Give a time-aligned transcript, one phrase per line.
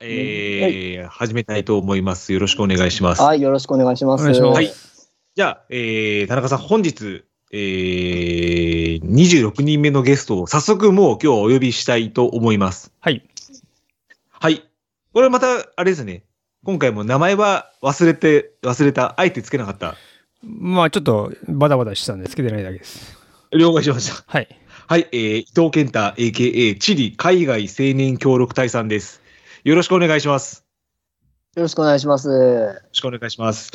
[0.00, 2.32] えー始めたいと思います。
[2.32, 3.22] よろしくお願いします。
[3.22, 4.30] はい、よろしくお願いします。
[4.30, 4.72] いしますはい。
[5.36, 12.92] じゃあ、えー、田中さん、本日、えー、26人目のゲストを早速もう今日お呼びしたいと思います。
[13.00, 13.28] はい。
[14.30, 14.64] はい。
[15.12, 16.24] これまた、あれですね。
[16.64, 19.96] 今回も名前は忘れて、忘れた、あえてつけなかった。
[20.42, 23.18] まあちょっとバタバタしてたんでつけてないだけです。
[23.52, 24.24] 了解しました。
[24.26, 24.48] はい。
[24.86, 29.20] はい、えー、伊藤健太、AKA チリ海外青年協力隊さんです。
[29.64, 30.64] よろしくお願いします。
[31.56, 32.28] よろしくお願いします。
[32.28, 32.34] よ
[32.72, 33.70] ろしくお願いします。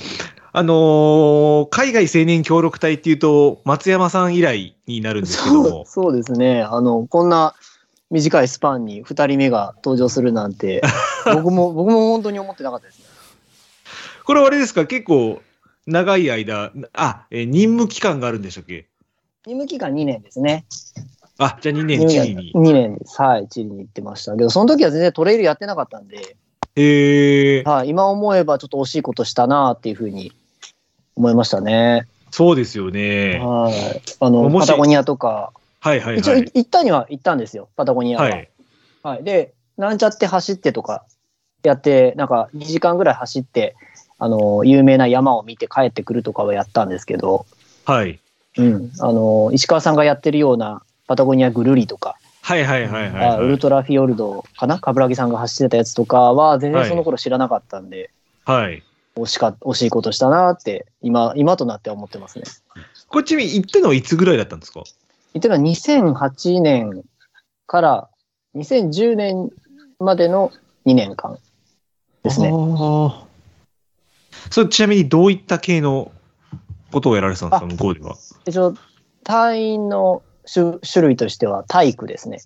[0.51, 6.61] あのー海外青年協力隊っていうと、松山さん以来になるんですけどそうも、そうですね。
[6.63, 7.53] あの、こんな
[8.09, 10.81] 短いスパンに2人目が登場するなんて、
[11.25, 13.05] 僕も、僕も本当に思ってなかったですね。
[14.25, 15.41] これはあれですか、結構
[15.85, 18.87] 長い間、あ、えー任務期間があるんでしたっけ？
[19.45, 20.65] 任務期間2年ですね。
[21.37, 22.53] あ、じゃあ2年チリに。
[22.53, 23.21] 2年です。
[23.21, 26.37] はい、チリに行ってましたけど、その時は全然トレイルやってなかったんで、
[26.75, 30.31] へえー、はい、今思えばちょっと惜しいことしたなっていうふうに
[31.15, 32.07] 思いましたね。
[32.31, 33.39] そうですよね。
[33.39, 34.01] はい。
[34.19, 36.51] あの、パタゴニアとか、はいはい一応いはい。
[36.53, 38.29] 行ったには行ったんですよ、パタゴニアは。
[38.29, 38.49] はい。
[39.03, 39.23] はい。
[39.23, 41.05] で、なんちゃって走ってとか
[41.63, 43.75] やって、なんか2時間ぐらい走って、
[44.17, 47.45] あの、有名な山を見て帰ってくるとかはやったんですけど、
[47.85, 48.19] はい。
[48.57, 48.91] うん。
[48.99, 54.79] あの、石川さんがやってるようなパタゴニアぐるりとか、はいはいはいはい、あウルトラフィヨルドかな？
[54.79, 58.11] 冠城さんが走ってたやつとかは全然その頃知らなかったんで、
[58.45, 58.83] はい。
[59.15, 62.45] 惜しか惜しいことしたなって今今となっては思ってますね。
[63.07, 64.83] こっちに行ったのはいつぐらいだったんですか？
[65.33, 67.03] 言ってるのは2008年
[67.67, 68.09] から
[68.55, 69.49] 2010年
[69.99, 70.51] までの
[70.85, 71.39] 2年間
[72.23, 72.51] ですね。
[72.51, 73.25] ああ。
[74.51, 76.11] それちなみにどういった系の
[76.91, 78.15] ことをやられてたんですか、あ向こうでは。
[78.45, 78.75] 一応
[79.23, 82.41] 隊員の種種類としては体育ですね。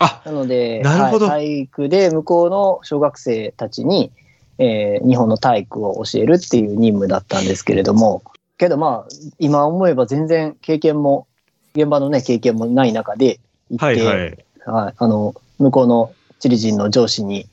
[0.00, 4.10] あなので、なるほどはい体育で向こうの小学生たちに、
[4.58, 8.22] えー日本の体育を教えるっていう任務だったんですけれども、
[8.58, 11.26] けどまあ、今思えば全然経験も、
[11.74, 13.40] 現場のね、経験もない中で
[13.70, 14.38] 行って、はいはい。
[14.64, 17.46] はいあの、向こうのチリ人の上司に、い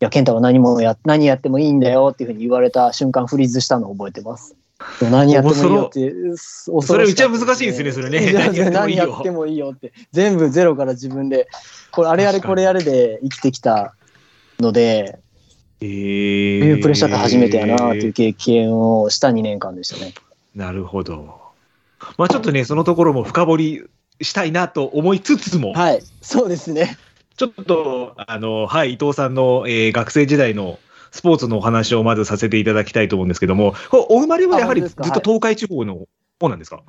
[0.00, 4.56] や、健太は何もや、何やってもいいんだよっていうふうに言われた瞬間フリーズしたのを覚えてます。
[5.10, 6.12] 何やってもいいよって。
[6.36, 8.32] それうちは難しいですねそれね
[8.70, 9.92] 何やってもいいよって。
[10.12, 11.48] 全部ゼロから自分で、
[11.90, 13.94] これ、あれやれこれやれで生きてきた
[14.60, 15.18] ので、
[15.80, 20.14] えー、いうプレッシャーって初めてやなっていう経験をした2年間でしたね。
[20.54, 21.40] なるほど。
[22.18, 23.84] まあちょっとね、そのところも深掘り
[24.20, 26.96] したいなと思いつつも、はい、そうですね。
[27.36, 30.78] ちょっと、あの、はい、伊藤さんの、えー学生時代の
[31.12, 36.08] スポーツのお話をまずさせていただきたいと思うんですけども、お生まれはやはりずっと東海地方の
[36.40, 36.82] 方なんですか？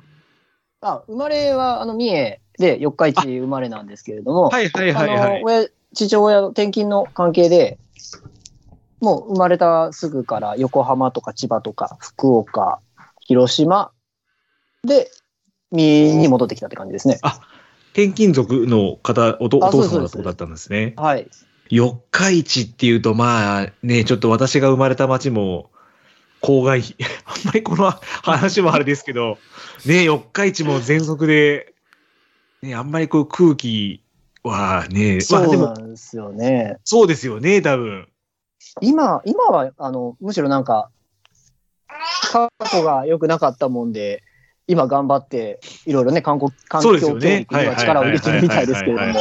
[0.80, 5.42] あ生まれは、あの、三重で四日市生まれなんですけれども、はいはいはいはい。
[5.44, 7.78] 親父親の転勤の関係で、
[9.00, 12.80] もう生まれたすぐから横浜とか千葉とか福岡、
[13.20, 13.92] 広島
[14.82, 15.10] で、
[15.70, 17.18] 三重に戻ってきたって感じですね。
[17.92, 20.94] 転勤族の方、おとお父様だったんですね。
[20.96, 21.28] はい。
[21.70, 25.70] 四日市っていうと、まあね、ちょっと私が生まれた町も、
[26.42, 26.82] 郊外、
[27.24, 27.90] あんまりこの
[28.22, 29.38] 話もあれですけど、
[29.86, 31.74] ね、四日市も全速で、
[32.62, 34.02] ね、あんまりこう空気
[34.42, 36.76] はね、まそうなんですよね。
[36.84, 38.08] そうですよね、多分。
[38.80, 40.90] 今、今は、あの、むしろなんか、
[42.30, 44.22] 過去が良くなかったもんで、
[44.66, 47.18] 今頑張って、いろいろね、観光、環そう境教。
[47.18, 49.20] 育には力を入れてるみたいですけれども。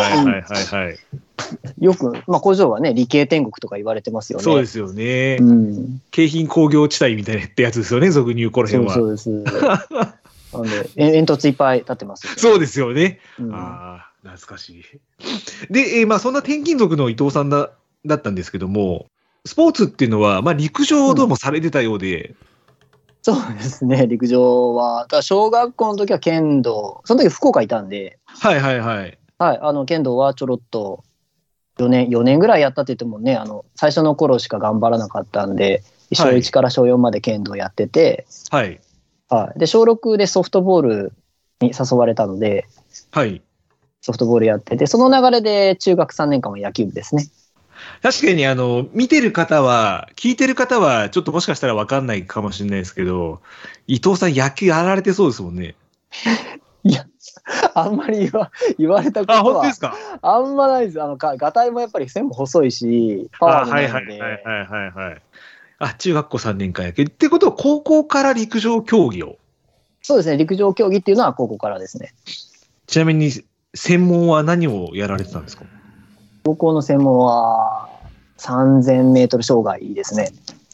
[1.79, 4.43] よく、まあ工場はね、理系天国とか言われてますよね。
[4.43, 5.43] そうですよねう。
[5.43, 6.01] ん。
[6.11, 9.11] 京浜工業地帯みたいなってやつですよね、俗に言うこのそ辺は。
[9.13, 9.55] うそうです。
[10.55, 10.65] あの
[10.95, 13.19] え煙突いっぱい立ってますよね、そうですよね。
[13.39, 14.83] うんああ、懐かしい。
[15.73, 17.71] で、えーまあ、そんな転勤族の伊藤さんだ
[18.05, 19.07] だったんですけども、
[19.45, 22.35] スポーツっていうのは、まあ、陸上をどうもされてたようで、
[23.23, 25.03] そうですね、 陸上は。
[25.03, 29.17] だから小学校の時は剣道、その時福岡いたんで、はいはいはい。
[29.39, 31.03] はい、あの剣道はちょろっと
[31.79, 38.81] 4年、4年ぐらいやったって言ってもね、あの最初の頃しか頑張らなかったんで、小はい1から小4まで剣道やってて、はい。
[39.29, 41.13] はい、で小6でソフトボール
[41.61, 42.67] に誘われたので、
[43.11, 43.41] はい。
[44.01, 47.25] ソフトボールやってて、その流れで中学3年間は野球部ですね。
[48.01, 53.41] 確かに、あの、見てる方は、聞いてる方は、ちょっともしかしたらわかんないかもしれないですけど、
[53.87, 55.75] 伊藤さん野球やられてそうですもんね。
[56.83, 57.05] いや、
[57.73, 59.95] あんまり言わ言われたことあ、本当はですか？
[60.21, 61.01] あんまないです。
[61.01, 65.21] あの、が、がたいもやっぱり背も細いし、パワーもはないいので、はいはいはいはいはい。
[65.79, 67.03] あ、中学校3年間野球。
[67.03, 69.37] ってことは、高校から陸上競技を？
[70.01, 72.13] そうですね、陸上競技っていうのは高校からですね。
[72.87, 73.31] ちなみに、
[73.75, 75.63] 専門は何をやられてたんですか？
[76.43, 77.89] 高校の専門は、
[78.37, 80.31] 3000メートル障害ですね。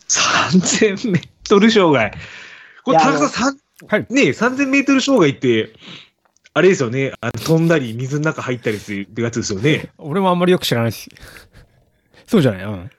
[0.07, 2.12] 3000メートル障害。
[2.83, 3.57] これ、田中さん、
[3.88, 4.07] はい。
[4.10, 5.74] ねえ、3000メートル障害って、
[6.54, 7.13] あれですよね。
[7.21, 9.92] あの飛んだり、水の中入ったりするってやつですよね。
[9.98, 11.10] 俺もあんまりよく知らないです。
[12.25, 12.63] そうじゃない？
[12.63, 12.89] うん。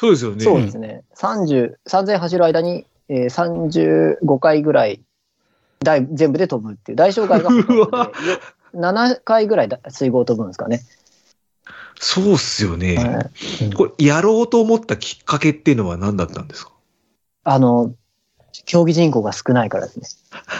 [0.00, 0.44] そうですよね。
[0.44, 1.02] そうですね。
[1.16, 5.00] 30、3000走る間に、えー、35回ぐらい、
[5.80, 8.38] 大全部で飛ぶっていう、大障害がほとんどうわで、よ
[8.74, 10.80] 7回ぐらいだ水濠飛ぶんですかね。
[12.00, 12.96] そうっすよね。
[12.96, 13.30] は
[13.70, 16.72] いこれ、やろうと思ったきっかけっていうのは何だったんですか？
[17.44, 17.94] あの、
[18.66, 20.06] 競技人口が少ないからですね。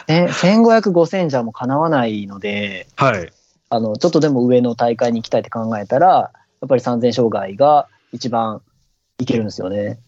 [0.09, 3.33] え1500、5000じゃもうかなわないので、はい。
[3.71, 6.31] あの、ちょっとでも上の大会に行きたいって考えたら、
[6.61, 8.63] やっぱり3000障害が一番
[9.19, 9.99] いけるんですよね。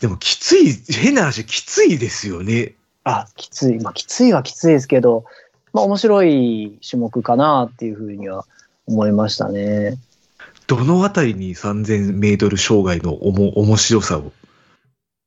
[0.00, 2.74] でも、きつい、変な話、きついですよね。
[3.04, 3.80] あ、きつい。
[3.80, 5.24] まあ、きついはきついですけど、
[5.72, 8.46] まあ、面白い種目かなっていうふうには
[8.88, 9.98] 思いましたね。
[10.66, 14.32] どのあたりに3000メートル障害のおも面白さを、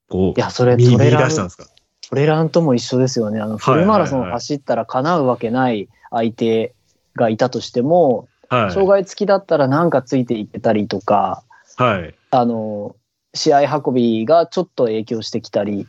[0.09, 1.65] こいや、それう、見見出したんですか？
[2.09, 3.39] トレランとも一緒ですよね。
[3.39, 6.73] あの、フルマラソン走ったら叶うわけない相手
[7.15, 8.71] がいたとしても、はい。
[8.71, 11.43] 障害付きだったらなんかついていけたりとか、
[11.77, 12.13] はい。
[12.31, 12.95] あの、
[13.33, 15.87] 試合運びがちょっと影響してきたり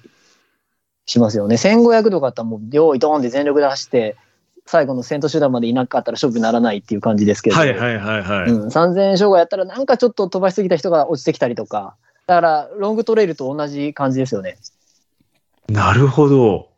[1.06, 1.56] しますよね。
[1.56, 4.16] 1500とかだったらもう、用意ドーンで全力で走って、
[4.67, 8.50] 最後の先頭集団までいなかったら勝負にならないっていう感じですけど、はいはいはいはい。
[8.50, 14.56] うん、3000障害やったらなんかちょっと飛ばしすぎた人が落ちてきたりとか、だからロングトレイルと同じ感じですよね。
[15.69, 16.69] なるほど。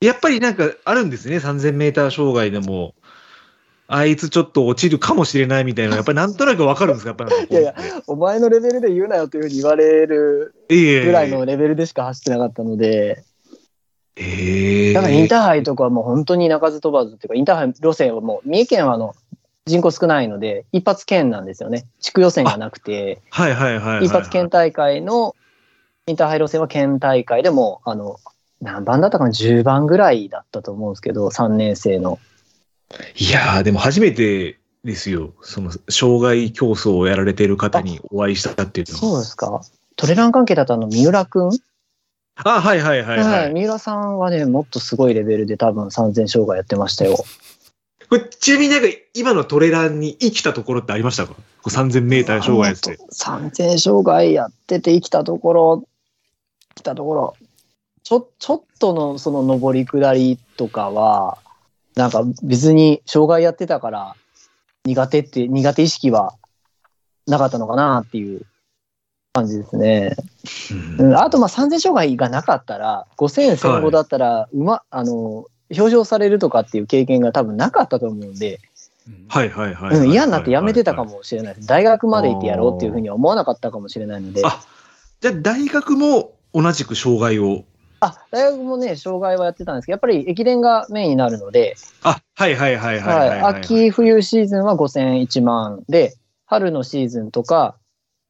[0.00, 1.38] やっぱりなんかあるんですね。
[1.38, 2.94] 3000メーター障害でも、
[3.88, 7.10] あいつちょっと落ちるかもしれないみたいなのやっぱりなんとなくわかるんですか？
[7.10, 7.74] やっぱなんかこう いやいや
[8.06, 13.24] お前のレベルで言うなよというふうに言われるぐらいのレベルでしか走ってなかったので、
[14.18, 19.14] ええだからインターハイとかはもう本当に鳴かず飛ばずっていうか、インターハイ路線はもう、三重県はあの
[19.66, 21.86] 人口少ないので、一発県なんですよね。
[22.00, 24.06] 地区予選がなくて、はいはいはいはいはい。
[24.06, 25.36] 一発県大会の
[26.06, 28.16] インターハイ路線は県大会でも、あの、
[28.60, 32.18] 何番だったかな ?10 番ぐらいだったと思うんですけど、3年生の。
[33.16, 35.32] いやー、でも初めてですよ。
[35.42, 39.00] その、障害競争をやられている方にお会いしたっていうのは。
[39.00, 39.60] そうですか。
[39.96, 41.50] トレラン関係だとあの、三浦くん？
[42.44, 43.26] あ、はいはいはいは。
[43.26, 47.16] はいい、三浦さんはね、もっとすごいレベルで多分3000障害やってましたよ。
[48.08, 51.34] これ、ちなみになんか今のトレランに生きたところってありましたか？
[51.34, 52.96] こう ?3000 メーター障害って。
[53.12, 55.84] 3000障害やってて生きたところ、
[56.74, 57.36] 来たところ、
[58.02, 61.38] ちょ、ちょっとのその上り下りとかは、
[61.96, 64.16] なんか別に障害やってたから
[64.84, 66.34] 苦手って、苦手意識は
[67.26, 68.42] なかったのかなっていう
[69.32, 70.16] 感じですね。
[70.98, 78.60] うんうん、あとまあ3000障害がなかったら、5000、1500だったら、うま、あの、表彰されるとかっていう経験が多分なかったと思うんで、
[79.28, 81.68] はいはいはい嫌になってやめてたかもしれないです。
[81.68, 84.42] 大学まで行ってやろうっていうふうには思わなかったかもしれないので。
[84.44, 84.60] あ、
[85.20, 87.64] じゃあ大学も同じく障害を。
[88.00, 93.54] あ、大学もね、障害はやってたんですけど、やっぱり駅伝がメインになるので、あ、はいはいはいはいはいはいはい。
[93.60, 96.14] 秋、冬シーズンは5000、1万で、
[96.46, 97.76] 春のシーズンとか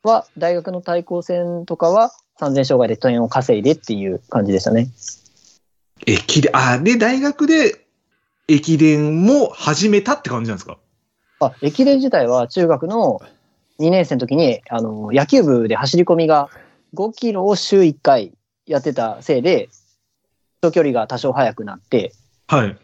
[0.03, 4.89] は、大学の対抗戦とかは3000障害で点を稼いでっていう感じでしたね。
[6.07, 7.85] 駅伝、あ、で、大学で
[8.47, 10.79] 駅伝も始めたって感じなんですか？
[11.41, 13.21] あ、駅伝自体は中学の
[13.79, 16.49] 2年生の時に、あの、野球部で走り込みが
[16.95, 18.33] 5キロを週1回
[18.67, 19.69] やってたせいで、
[20.63, 22.13] 長距離が多少速くなって、
[22.47, 22.77] はい。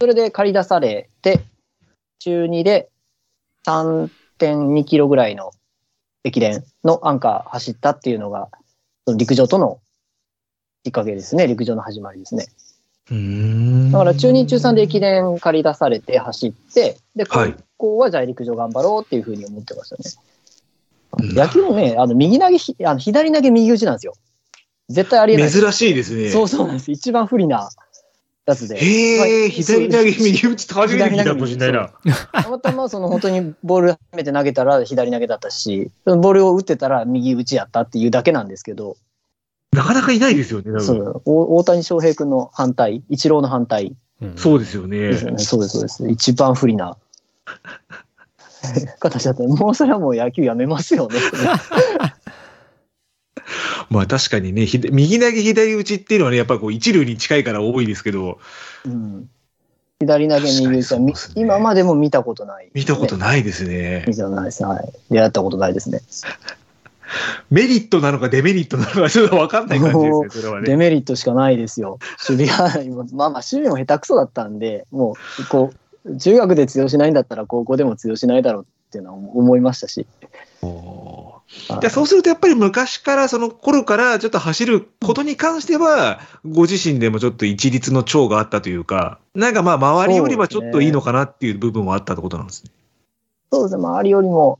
[0.00, 1.44] それで借り出されて、
[2.20, 2.88] 中2で
[3.66, 5.50] 3.2キロぐらいの
[6.24, 8.48] 駅伝のアンカー走ったっていうのが、
[9.06, 9.80] その陸上との
[10.84, 11.46] きっかけですね。
[11.46, 12.46] 陸上の始まりですね。
[13.10, 20.02] うーんだから中2、中3で駅伝借り出されて走って、で、はい高校はじゃあ陸上頑張ろうっていうふうに思ってましたね。
[20.04, 24.14] うん野球もね、あの右投げひ、あの左投げ右打ちなんですよ。
[24.88, 25.50] 絶対ありえない。
[25.50, 26.30] 珍しいですね。
[26.30, 26.90] そうそうなんです。
[26.90, 27.70] 一番不利な
[28.48, 28.76] やつで。
[28.76, 31.90] へえ、はい左投げ右打ちって初めて聞いたかもしれないな。
[32.32, 38.96] たまたまその本当にボール初めて投げたら左投げだったし、そのボールを打ってたら右打ちやったっていうだけなんですけど、
[39.72, 40.80] なかなかいないですよね。
[40.80, 45.16] そうお大谷翔平君の反対、イチローの反対うんそうですよねで。
[45.16, 45.38] すよね。
[45.38, 46.08] そうです、そうです。
[46.08, 46.96] 一番不利な
[48.98, 49.42] 形だった。
[49.42, 51.18] もうそれはもう野球やめますよね。
[53.90, 58.38] まあ確かにね、ひ右投げ左打ちっていうのはね、やっぱりこう一流に近いから多いですけど、
[58.84, 59.28] うん、
[60.00, 63.42] 左投げ右打ちは、ね今までも見たことない、見たことない。
[63.42, 64.04] ですね。
[64.06, 64.64] 見たことないです。
[64.64, 64.92] はい。
[65.10, 66.00] 出会ったことないですね。
[67.50, 70.66] メリットなのかデメリットなのかちょっとわかんない感じですね、それはね。
[70.66, 71.98] デメリットしかないですよ。
[72.28, 75.72] 守備は、今 まあまあ守備も下手くそだったんで、もう、こ
[76.04, 80.06] う、中学で通用しないんだったら高校でも通用しないだろうっていうのは思いましたし。
[80.62, 92.70] おじゃあそうするとやっぱり昔からその頃からちょっと走ることに関しては、ご自身でもちょっと一律の長があったというか、なんかまあ周りよりはちょっといいのかなっていう部分はあったってことなんですね。
[93.50, 94.58] そうですね、周りよりも、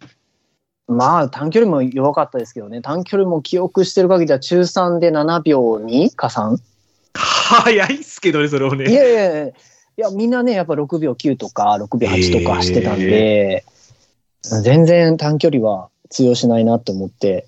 [0.86, 6.56] まあ短距離も弱かったですけどね、短距離も記憶してる限りは中3で7秒2か 3?
[7.12, 8.84] 早いっすけどね、それをいね。
[8.84, 9.52] やいやいや、い
[9.96, 13.64] やみんなね、やっぱ6秒9とか6秒8とか走ってたんで、
[14.62, 17.46] 全然短距離は通用しないなと思って、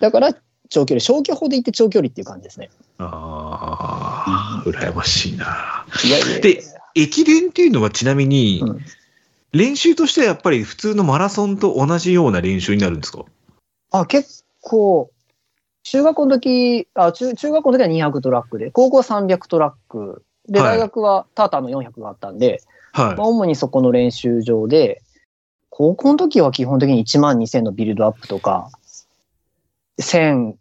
[0.00, 0.34] だから
[0.68, 2.70] 長距離、消去法で言って長距離っていう感じですね。
[2.98, 5.86] ああ、羨ましいな。
[6.04, 6.62] いやいやで、
[6.94, 8.80] 駅伝っていうのはちなみに、うん
[9.54, 13.26] 練習としてはやっぱり普通のマラソンと同じような練習になるんですか？
[13.90, 15.10] あ、結構、
[15.82, 20.24] 中学校の時、あ、中、中学校の時は200トラックで、高校は300トラック。
[20.48, 23.26] で、はい大学はターターの400があったんで、はいまあ、。
[23.26, 25.02] 主にそこの練習場で、
[25.74, 28.70] 高校の時は基本的に1万2000のビルドアップとか、
[29.98, 30.54] 1005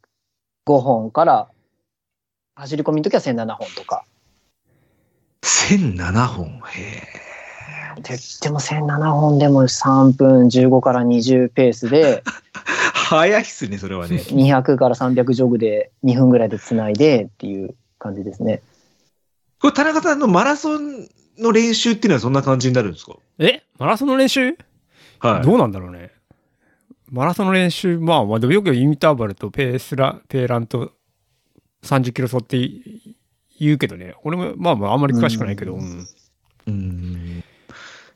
[0.65, 1.47] 本から、
[2.55, 4.05] 走り込みの時は1007本とか。
[5.41, 6.45] 1007本？
[6.45, 6.61] へ
[7.97, 8.01] え。
[8.01, 12.23] ででも1007本でも3分15から20ペースで、
[12.95, 14.15] 早いっすね、それはね。
[14.15, 18.61] 200から300ジョグで2分ぐらいでつないでっていう感じですね。
[19.59, 23.17] これ、田中さんのマラソンの練習っていうのはそんな感じになるんですか？
[23.39, 23.61] え？
[23.77, 24.55] マラソンの練習、
[25.21, 25.45] はい。
[25.45, 26.11] どうなんだろうね。
[27.11, 30.93] マラソンの練習、まあ、まあ、でもよくインターバルとペースラ、ペーランと
[31.83, 32.57] 30キロ走って
[33.59, 34.15] 言うけどね。
[34.23, 36.07] 俺も、まあまあ、あんまり詳しくないけど、ううん。
[36.67, 37.43] うん。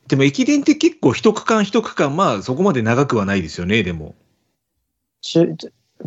[0.07, 4.15] でも駅伝って結構一区間一区間、まあそこまで長くはないですよね、でも。
[5.21, 5.55] 中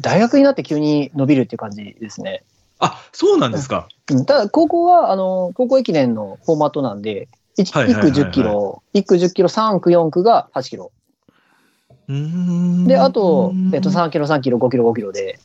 [0.00, 2.44] 大学になって急に伸びるっていう感じですね。
[2.78, 3.88] あ、そうなんですか。
[4.10, 7.28] うんただ、高校は、あの、高校駅伝のフォーマットなんで、
[7.58, 10.92] 1, はいはいはいはい区10キロ、1区10キロ、3区4区が8キロ。
[12.86, 15.38] で、あと、えっと、3キロ、3キロ、5キロ、5キロで、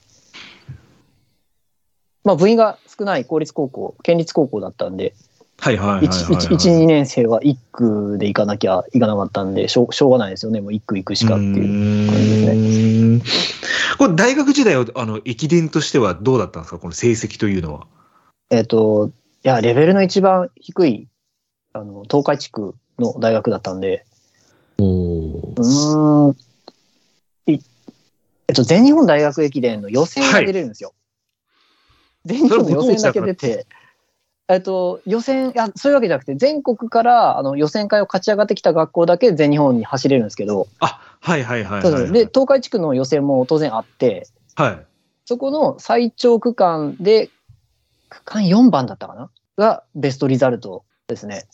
[2.23, 5.13] まあ、部員が少ない公立高校、県立高校だったんで、
[5.59, 10.61] はいはいはいはい、1、1 2年生は1区で行かなきゃいかなかったんで、しょうしょうがないですよね。
[10.61, 12.09] もう1区行くしかっていう。
[12.09, 13.21] 感じうーん
[13.97, 16.79] これ大学時代はあの駅伝としてはどうだったんですか？
[16.79, 17.87] この成績というのは。
[18.49, 19.11] えっと、
[19.43, 21.07] いや、レベルの一番低い、
[21.73, 24.05] あの、東海地区の大学だったんで、
[24.77, 26.35] うーん、
[27.47, 27.59] い
[28.47, 30.93] えっと、全日本大学駅伝の予選が出れるんですよ。
[32.25, 33.65] 全日本の予選だけ出て、
[34.47, 44.85] えっと、予選、いや、そういうわけじゃなくて、全国からあの予選会を勝ち上がってきた学校だけ全日本に走れるんですけど、あ、はいはいはいはい、で、東海地区の予選も当然あって、はい。
[45.25, 47.29] そこの最長区間で、
[48.09, 49.31] 区間4番だったかな？
[49.57, 51.45] がベストリザルトですね。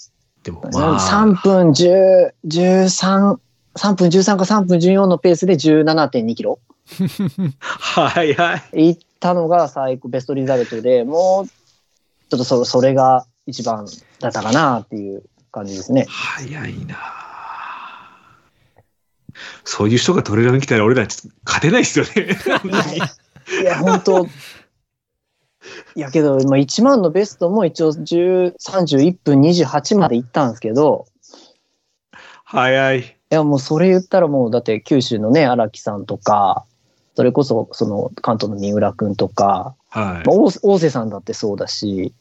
[0.43, 3.37] でもまあ、3分10、13、
[3.75, 6.59] 3分13か3分14のペースで17.2キロ
[7.79, 8.89] はいはい。
[8.89, 13.87] 行ったのが最高ベストリザルトで、もうちょっとそそれが一番
[14.19, 16.05] だったかなっていう感じですね。
[16.07, 16.97] 早いな
[19.63, 22.11] そういう人がトレーラーに来たら俺らちょっと勝てないですよね。
[23.61, 24.27] いや、本当
[25.95, 31.05] いやけど、まあ、1万のベストも一応10 31分28まで行ったんですけど、
[32.43, 32.99] 早い。
[33.01, 36.65] いやもうそれ言ったらもうだって九州のね荒木さんとか
[37.15, 40.23] それこそその関東の三浦君とか、はいまあ、。
[40.25, 42.13] 大大瀬さんだってそうだし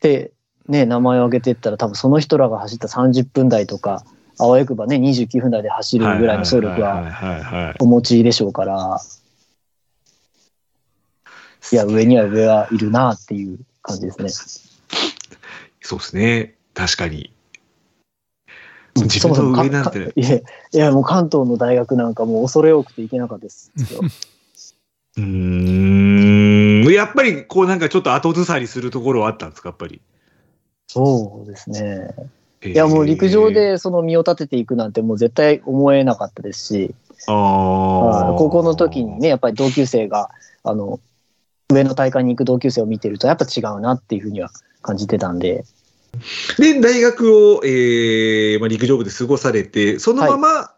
[0.00, 0.32] で
[0.66, 4.04] ね名前を挙げてったら多分その人らが走った30分台とか
[4.38, 7.74] あわよくばね29分台で走るぐらいの走力は。
[7.78, 9.00] お持ちでしょうから
[11.72, 14.28] いや上には上はいるなっていう感じですね。
[15.80, 16.54] そうですね。
[16.74, 17.32] 確かに。
[18.96, 20.42] うん自分の上なんてかか いやい
[20.72, 24.00] やもう関東の大学なんかもう恐れ多くて行けなかったですよ。
[25.18, 26.92] うーん。
[26.92, 30.00] やっぱり、こうなんかちょっと後ずさりするところはあったんですか、やっぱり？
[30.88, 32.14] そうですね。
[32.64, 33.50] いいやもう陸上。
[33.50, 36.94] でその身を立てていくなんてもう絶対思えなかったですし、
[37.26, 38.34] ああ。
[38.38, 40.30] 高校の時にね、やっぱり同級生が、
[40.62, 41.00] あの、
[41.72, 44.50] 上の大会に行く同級生を見てるとやっぱ違うなっていうふうには
[44.82, 45.64] 感じてたんで、
[46.58, 50.72] で、大学を、えーまあ、陸上部で過ごされて、そのまま、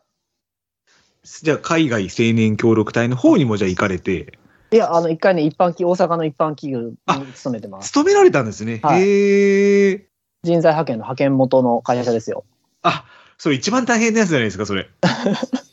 [1.43, 4.39] じゃあ海外青年協力隊の方にもじゃあ行かれて、
[4.71, 7.89] いや、あの、一回ね、一般企、大阪の一般企業あに勤めてます。
[7.89, 8.81] 勤められたんですね。
[8.83, 10.09] はいへえ。
[10.43, 12.45] 人材派遣の派遣元の会社ですよ。
[12.83, 13.05] あ、
[13.39, 14.89] それ一番大変なやつじゃないですか、それ。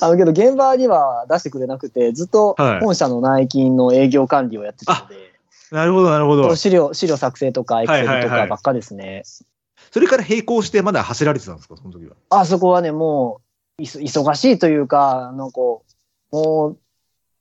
[0.00, 5.16] あの、けど現場には出してくれなくて、ずっとはい本社の内勤の営業管理をやってたので、
[5.70, 6.54] なるほど、なるほど。
[6.56, 9.22] 資料、資料作成とか、エクセルとはいはいはいかばっかですね。
[9.90, 12.14] それから並行してまだ走られてたんですか、その時は。
[12.30, 13.40] あそこはね、も
[13.78, 15.84] う、忙しいというか、あの、こ
[16.32, 16.78] う、もう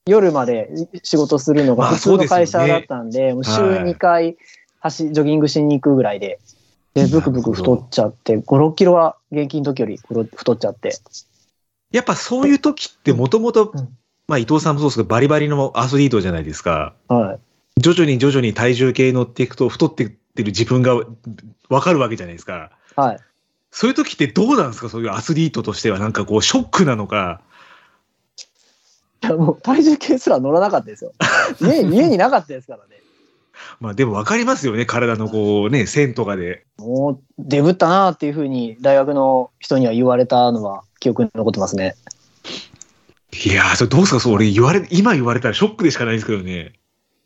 [0.08, 0.70] 夜まで
[1.04, 4.38] 仕事するのがまあ普通の会社だったんで、もう週はい2回
[4.80, 6.40] 走、ジョギングしに行くぐらいで、
[6.94, 10.94] で、ブクブク太っちゃって、5、6キロは現役の時より太っちゃって。
[11.92, 16.94] やっぱそういう時ってもともとうん、まあ伊藤さんもそうですけど、バリバリのアスリートじゃないですか。
[17.08, 17.40] はい。
[17.80, 21.00] 徐々に徐々に体重計乗っていくと、太ってってる自分が
[21.70, 22.72] わかるわけじゃないですか。
[22.96, 23.20] はい。
[23.72, 24.90] そういう時ってどうなんですか？
[24.90, 27.42] そういうアスリートとしては、なんかこう、ショックなのか。
[29.24, 31.12] いやもう体重計すら乗らなかったですよ。
[31.60, 33.02] 家家になかったですからね。
[33.80, 34.86] まあでもわかりますよね。
[34.86, 36.66] 体のこうね、線とかで。
[36.78, 41.96] もうデブったなっていうふうに大学の人には言われたのは記憶に残ってますね。
[43.46, 44.20] いやー、それどうですか？
[44.20, 46.74] そう、俺言われ、今言われたらショックでしかないですけどね。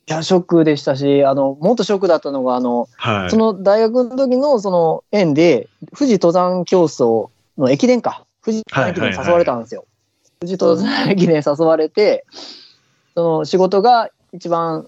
[0.07, 3.29] いや、ショックでしたし、あの、もっとショックだったのが、あの、はい。
[3.29, 8.25] その大学の時のその園で、富士登山競争の駅伝か。
[8.43, 9.85] 富士登山駅伝に誘われたんですよ。
[10.39, 12.25] 富士登山駅伝に誘われて、
[13.13, 14.87] その仕事が一番、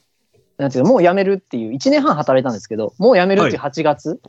[0.57, 4.19] なんていうのもう辞めるっていう、1年半働いたんですけど、もう辞めるっていう8月、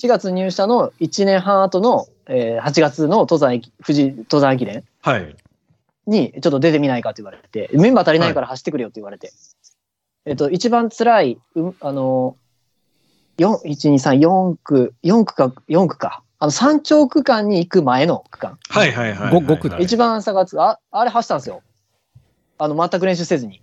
[0.00, 5.36] 4月入社の1年半後の、えー8月の登山駅、富士登山駅伝はい。
[6.06, 9.32] にちょっと出てみないかって言われて、メンバー足りないから走ってくれよって言われて。
[10.26, 12.36] えっと、一番辛い、うあの、
[13.38, 16.22] 4、1、2、3、4区、4区か、4区か。
[16.38, 18.58] あの、山頂区間に行く前の区間。
[18.68, 19.32] はいはいはいはい。
[19.32, 21.62] ごごくだ一番差がつく、あ、あれ走ったんですよ。
[22.58, 23.62] あの、全く練習せずに。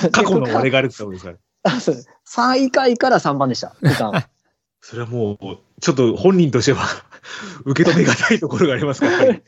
[0.10, 0.70] 過去の 俺が。
[0.70, 1.36] があるってことですから。
[1.64, 3.74] あそうです3位以下位から3番でした。
[4.80, 6.84] それはもう、ちょっと本人としては
[7.64, 9.42] 受け止めがたいところがありますから、やっぱり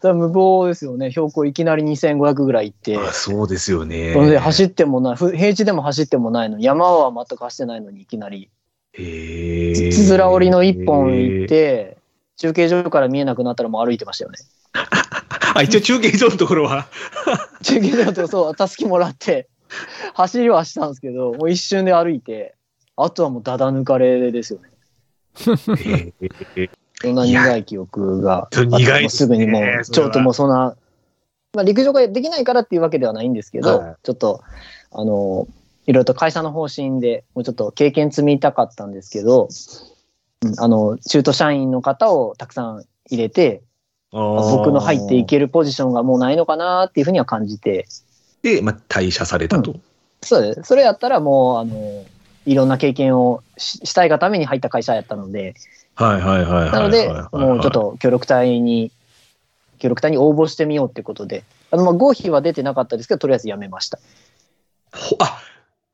[0.00, 1.10] それは無謀ですよね。
[1.10, 2.96] 標高いきなり2500ぐらい行って。
[2.96, 4.38] まあそうですよね。
[4.38, 8.50] 走ってもない、ふ平地でも走ってもないのに、山は全く走ってないのにいきなり
[8.94, 11.48] つづら折りの一本行っ。
[11.48, 11.98] て、
[12.36, 14.38] 中継所から見えなくなったらもう歩いてましたよね。
[15.54, 16.88] あ、一応中継所のところは。
[17.62, 19.48] 中継所とそう、たすきもらって、
[20.14, 22.54] 走りはしたんですけど、もう一瞬で歩いて、
[22.96, 24.70] あとはもうだだ抜かれですよね。
[25.34, 28.48] そんな苦い記憶が。
[28.50, 30.76] 苦いあともうすぐにもう、ちょっともうそんな、
[31.54, 34.42] まあ陸上ができないからっていうわけではないんですけど、はいちょっと、
[34.90, 35.46] あの、
[35.86, 39.48] いろいろと会社の方針でもうちょっと経験積みたかったんですけど、
[40.42, 43.62] うんあの、中途社員の方をたくさん入れて、
[44.10, 47.86] 僕の入っていけるポジションがもうないのかなっていうふうには感じて、
[48.42, 49.76] で、まあ、退社されたと。
[50.22, 50.62] そうです。
[50.64, 52.04] それやったらもう、あの、
[52.46, 55.54] いろんな経験をししたいがために入った会社やったので、
[55.94, 56.70] はいはいはい。
[56.70, 57.70] なので、はいもうちょっ。
[57.72, 58.92] と協力隊に、
[59.78, 63.98] 協力隊に応募してみようってことで、あの、まあ、合否は出てなかったですけど、とりあえず辞めました。
[64.92, 65.40] ほあ、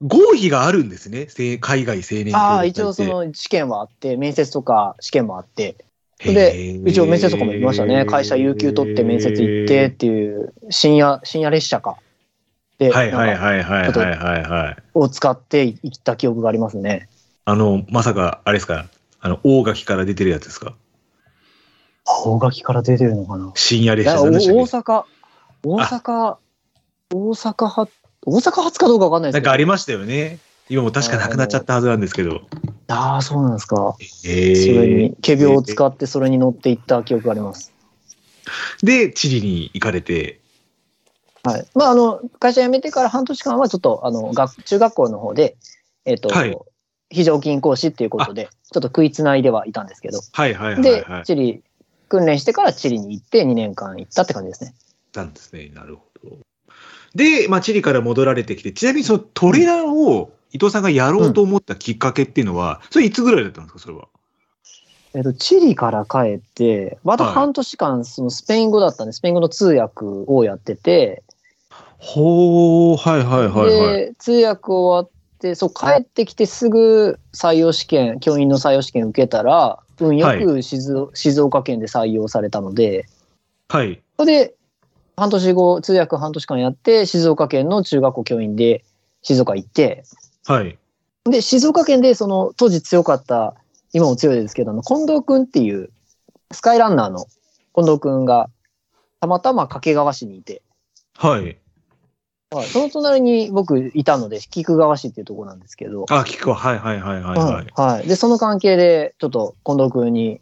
[0.02, 1.26] 合否があるんですね。
[1.28, 5.76] せ海外青年協ああ、一応そ、の試験はあって、面接とか試験もあって、
[6.18, 8.06] で一応面接とかも行きましたね。
[8.06, 11.96] 会社有給取って面接行ってっていう、深夜、深夜列車か。
[12.78, 14.82] で、はいはいはいはいはいはいはい。
[14.94, 17.08] を使って行った記憶がありますね。
[17.44, 18.86] あの、まさか、あれですか、
[19.20, 20.74] あの、大垣から出てるやつですか？
[22.06, 23.52] 大垣から出てるのかな？
[23.54, 24.90] 深夜列車なんでしたっけ？
[24.92, 25.04] 阪、
[25.62, 26.36] 大阪、
[27.12, 27.92] 大阪発、
[28.26, 29.44] 大阪発かどうかわかんないですけど。
[29.44, 30.38] なんかありましたよね。
[30.68, 32.42] 今も確かなくなっちゃったはずなんですけど。
[32.88, 33.96] ああ、そうなんですか。
[34.24, 37.72] えそれに、仮病を使っってそれに乗っていった記憶があります。
[38.82, 40.40] で、チリに行かれて、
[41.42, 41.66] はい。
[41.74, 45.56] まあ、あの、会社辞めてから半年間はちょっと、あの、学、中学校の方で、
[46.06, 46.56] えっ、と、はい
[47.10, 51.24] 非常勤講師っていうことで、ちょっと食いつないではいたんですけど、はいはいはいではい、。
[51.24, 51.62] チリ、
[52.08, 54.74] 訓練してからチリに行って2年間行ったって感じですね。
[55.14, 55.70] なんですね。
[55.72, 56.38] なるほど。
[57.14, 64.06] で、まあ、チリから戻られてきて、ちなみにそのトレランを伊藤さんがやろうと思ったきっかけっていうのは、それいつぐらいだったんですか、それは？
[65.12, 67.34] えっと、チリから帰って、またはい。
[67.34, 71.24] 半年間、そのスペイン語だったんで、スペイン語の通訳をやってて、
[71.98, 83.06] ほー、はいはいで、通訳終わって、そう、帰ってきてすぐ採用試験、教員の採用試験受けたら、運よく静,、静岡県で採用されたので、
[83.68, 84.00] はい。
[84.18, 84.54] それで、
[85.16, 88.84] 半年後、通訳半年間やって、静岡県の中学校教員で
[89.22, 90.04] 静岡行って、
[90.46, 90.78] はい。
[91.24, 93.54] で、静岡県でその当時強かった、
[93.92, 95.90] 今も強いですけど、あの近藤くんっていう
[96.50, 97.26] スカイランナーの
[97.74, 98.50] 近藤くんが
[99.20, 100.62] たまたま掛川市にいて、
[101.16, 101.56] はい。
[102.50, 106.56] はい、その隣に僕いたので、菊川市っていうところなんですけど、あ、聞くわ。
[106.56, 107.68] はいはいはいはいははいい。
[107.74, 108.06] はい。
[108.06, 110.40] で、その関係で、ちょっと近藤くんに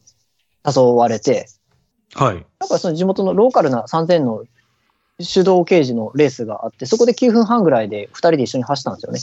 [0.66, 1.48] 誘われて、
[2.14, 2.36] はい。
[2.36, 4.44] やっぱその地元のローカルな3000の
[5.18, 9.20] 手動刑事のレースがあって、そこで9分半ぐらいで2人で一緒に走ったんですよね。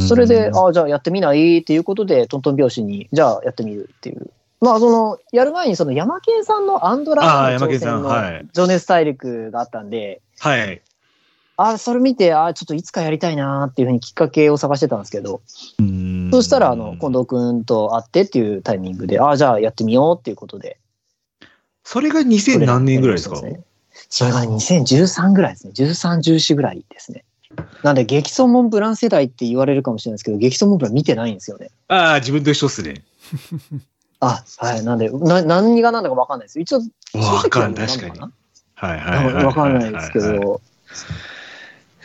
[0.00, 1.58] それで、ああ、じゃあやってみない？
[1.58, 10.80] っていうことで、トントン拍子に、じゃあやってみるっていうまあ、その、やる前に、その、山県さんのアンドあラーあ山県さんのはい情熱大陸があったんで、はい。
[11.56, 15.42] あそれ見て、あちょっといつかやりたいなーっていうふうにきっかけを探してたんですけど、
[15.80, 20.78] うんそしたら、あの、近藤くんと会ってっていうタイミングで、あじゃあやってみようっていうことで。
[21.84, 23.36] それが2000何年ぐらいですか？
[23.36, 23.60] それ
[24.08, 25.72] それがね2013ぐらいですね。
[25.76, 27.24] 13、14ぐらいですね。
[27.82, 31.70] なんで、激走モンブラン世代って言われるかもしれないですけど、激走モンブラン見てないんですよね。
[31.88, 33.02] ああ、自分と一緒っすね。
[34.20, 34.84] あ、はい。
[34.84, 36.60] なんで、な何が何だか分かんないです。
[36.60, 36.80] 一応、
[37.14, 38.20] わかんない確かに
[38.74, 39.44] はいはいはい。
[39.44, 40.60] わかんないですけど、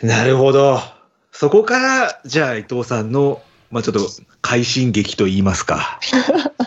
[0.02, 0.80] なるほど。
[1.32, 4.00] そこから、じゃあ伊藤さんの、まあちょっと、
[4.42, 6.00] 快進撃と言いますか。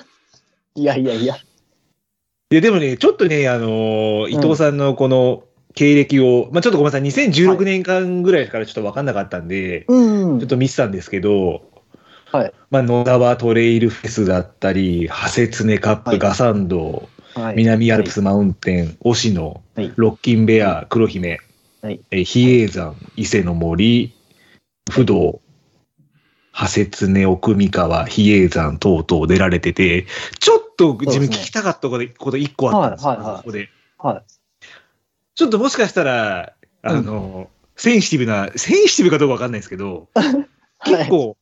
[0.75, 1.35] いやいやいや。
[1.35, 10.49] いや、でもね、ちょっとね、あのー伊藤さんのこの経歴を、まあちょっとごめんなさい、2016年間ぐらいからちょっと分かんなかったんで、うんちょっ。
[10.49, 11.63] と見てたんですけど、
[12.31, 12.53] はい。
[12.69, 16.19] まあ野沢トレイルフェスだったり、ハセツネカップ、はい。
[16.19, 19.93] ガサンド、はい、南アルプスマウンテン、忍野、はい。
[19.95, 21.39] ロッキンベア、黒姫、
[21.81, 21.99] はい。
[22.11, 24.13] えー比叡山、伊勢の森、
[24.89, 25.41] 不動、
[26.51, 30.05] ハセツネ、奥三河、比叡山等々出られてて、
[30.39, 33.37] ちょっと自分聞きたかったことこと一個あったんですよ、はいはいはい。
[33.37, 33.69] ここで。
[33.97, 34.23] はい。
[35.35, 40.09] ちょっともしかしたら、あの、センシティブな、センシティブかどうかわかんないですけど、
[40.85, 41.37] 結構、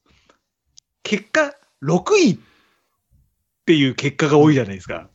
[1.04, 2.38] 結果、6位っ
[3.66, 5.08] ていう結果が多いじゃないですか。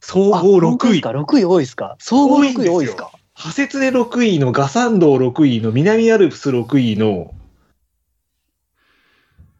[0.00, 1.96] 総あ合6位か？6位多いですか？
[1.98, 7.34] 総合6位多いですかハセツネ6位のガサンド6位の南アルプス6位の、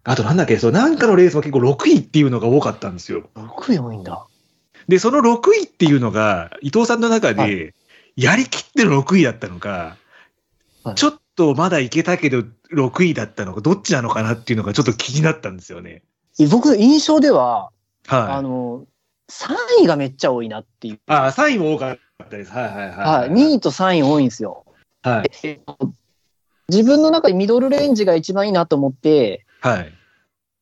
[0.04, 3.30] あとなんだっけ、そう、なんかのレースも結構6位っていうのが多かったんですよ。
[3.34, 4.26] ?6 位多いんだ。
[4.88, 7.74] で、その6位っていうのが、伊藤さんの中はで、
[8.16, 16.02] やりきっての6位だったのか、はいちょっとまだいけたけど6位だったのか、どっちなのかなっていうのがちょっと気になったんですよね。
[16.50, 17.70] 僕、印象では、
[18.08, 18.42] あはい。
[18.42, 18.84] の、
[19.30, 21.00] 3位がめっちゃ多いなっていう。
[21.06, 22.52] あ、3位も多かったです。
[22.52, 22.90] はいはいはい。
[22.90, 23.30] はい。
[23.30, 24.66] 2位と3位多いんですよ。
[25.02, 25.30] はい。
[25.42, 25.76] えっと
[26.68, 29.92] 自分の中でミドルレンジが一番いいなと思って、はい。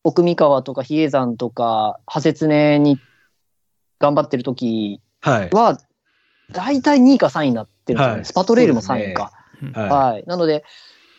[0.05, 2.99] 奥三河とか比叡山とか、ハセツネに
[4.03, 5.79] 頑張ってる時は
[6.51, 8.15] 大体2位か3位になってるんですよね。
[8.17, 9.33] はいスパトレイルも3位か。
[9.75, 9.89] はい。
[9.89, 10.25] はい。
[10.27, 10.65] なので、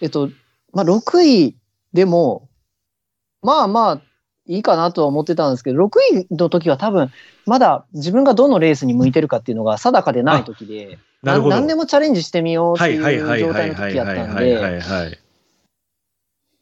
[0.02, 0.30] えっと、
[0.74, 1.56] まあ、6位
[1.94, 2.50] でも、
[3.42, 4.02] まあまあ、
[4.46, 5.90] いいかなとは思ってたんですけど、6
[6.30, 7.10] 位の時は多分、
[7.46, 11.56] まだ自分がどのレースに向いてるかっていうのが定かでない時で、なるほど。
[11.56, 15.20] 何でもチャレンジしてみようってはいいうはいはい状はいはい態の時やっはいはいたんで、はいはい。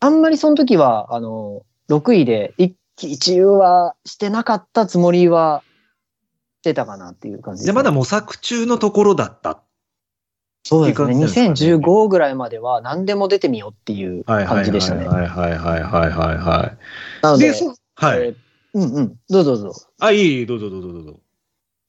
[0.02, 5.71] あんまりその時は、あの、6位で一喜一憂はしてなかったつもりはし
[6.62, 9.62] てたかなっていう感じです、じゃあまだ模索中のところだった。
[10.64, 11.06] そうですね。
[11.06, 15.08] っていう感じなんですかね2015ぐらいまでは何でも出てみようっていうはいはいはい感じでしたね。
[15.08, 16.78] はいはいはいはいはいは
[17.22, 17.40] なのい。
[17.40, 18.20] で、で、そはい。
[18.20, 18.36] えー
[18.74, 19.20] うんうん。
[19.30, 19.88] どうぞどうぞ。
[20.00, 21.20] あ、いいいい、どうぞどうぞどうぞ。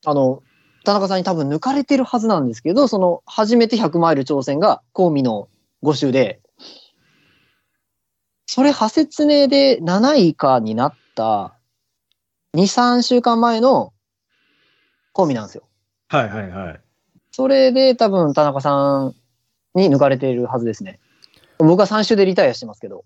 [0.05, 0.43] あの、
[0.85, 5.49] 田中さんに多分抜かれてるはずなんですけど、その初めて100マイル挑戦がコウミの
[5.85, 6.41] 5周で、
[8.47, 11.55] それ、ハセツネで7位以下になった
[12.55, 13.93] 2、3週間前の
[15.13, 15.65] コウミなんですよ。
[16.09, 16.81] はいはいはい。
[17.31, 19.15] それで多分田中さん
[19.75, 21.01] に抜かれているはずですね。
[21.59, 23.05] 僕は3週でリタイアしてますけど、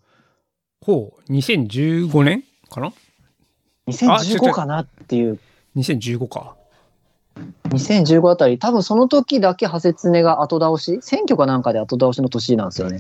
[0.81, 2.93] ほう、2015年かな
[3.89, 5.39] ？2015かなっていう、
[5.77, 6.57] ?2015 か。
[7.69, 10.99] 2015あたり、多分その時だけハセツネが後倒し？
[11.03, 12.99] 選挙かなんかで後倒しの年なんですよね。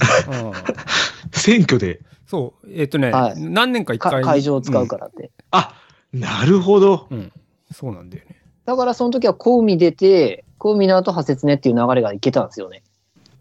[1.32, 2.00] 選挙で？
[2.26, 4.22] そう、えっ、とね、はい何年か一か回。
[4.22, 5.30] 会場を使うからって。
[5.52, 5.74] あ、
[6.12, 7.06] なるほど。
[7.10, 7.18] うん。
[7.18, 7.32] うん
[7.72, 8.36] そうなんだよね。
[8.66, 12.82] だからその時はコウミ出て、コウミの後ハセツネっていう流れがいけたんですよね。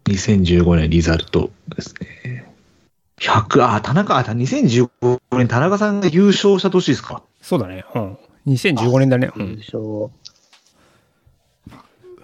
[0.04, 2.46] 2015年リザルトですね。
[3.18, 7.22] 100、あ、田中、あ、2015年田中さんが優勝した年ですか。
[7.42, 7.84] そうだね。
[7.94, 8.18] うん。
[8.46, 9.30] 2015年だね。
[9.34, 9.56] う優ん。
[9.56, 9.80] 勝。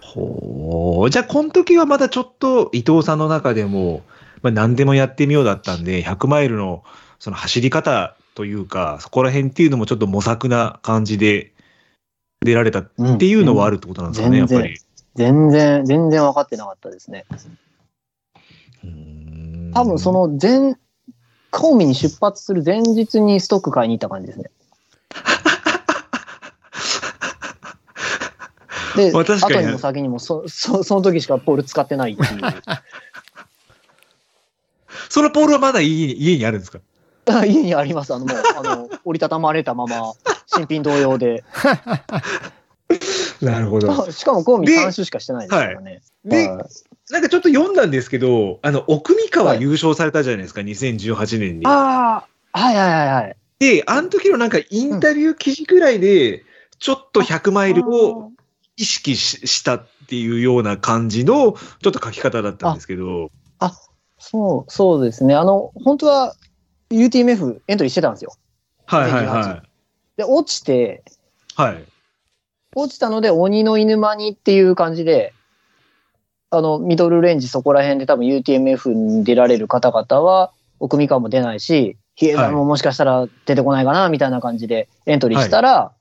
[0.01, 1.11] ほう。
[1.11, 4.03] じゃあ、この時はまだちょっと伊藤さんの中でも、
[4.43, 6.85] まあ、何でもやってみようだったんで、100マイルの
[7.19, 11.53] その走り方というか、そこら辺っていうのもちょっと模索な感じで
[12.45, 14.79] 出られたっうんていうのはあるってことなんですかね、やっ全然ぱり。
[15.15, 17.25] 全然、全然分かってなかったですね。
[19.75, 20.75] 多分そ、の前、
[21.51, 24.51] コウミに出発する前日にストック買いに行った感じですね。
[28.97, 32.29] で、まあ確後にも先にもそ、そ、その時しかポール使ってないっていう。
[35.09, 36.79] そのポールはまだ家に家にあるんですか？
[37.27, 38.13] あ家にあります。
[38.15, 40.13] あの、もう、あの、折りたたまれたまま、
[40.55, 41.45] 新品同様で。
[43.41, 44.11] なるほど。
[44.11, 46.03] しかもコウミで3周しかしてないですからね。
[46.25, 46.65] で、はい
[47.11, 51.67] なんかちょっと読んだんですけど、あの、奥三河はい優勝されたじゃないですか、2018年に。
[51.67, 53.37] ああ、はいはいはいはい。
[53.59, 56.45] で、あの時のなんかインタビュー記事ぐらいで、
[56.79, 58.31] ちょっと100マイルを
[58.77, 63.31] 意識ししたっていうような感じの、ちょっと書き方だったんですけど。
[64.23, 65.35] そう、そうですね。
[65.35, 66.37] あの、本当は
[66.91, 68.33] UTMF エントリーしてたんですよ。
[68.87, 69.69] はいはいはい。
[70.23, 71.03] で、落ちて、
[71.57, 71.85] はい。
[72.75, 75.35] 落ちたので鬼の犬間にっていう感じで、
[76.51, 85.93] あの、ミドルレンジそこら辺で多分 UTMF に出られる方々は、奥三河も出ないし、比叡山ももしかしたら出てこないかな、みたいな感じでエントリーしたら、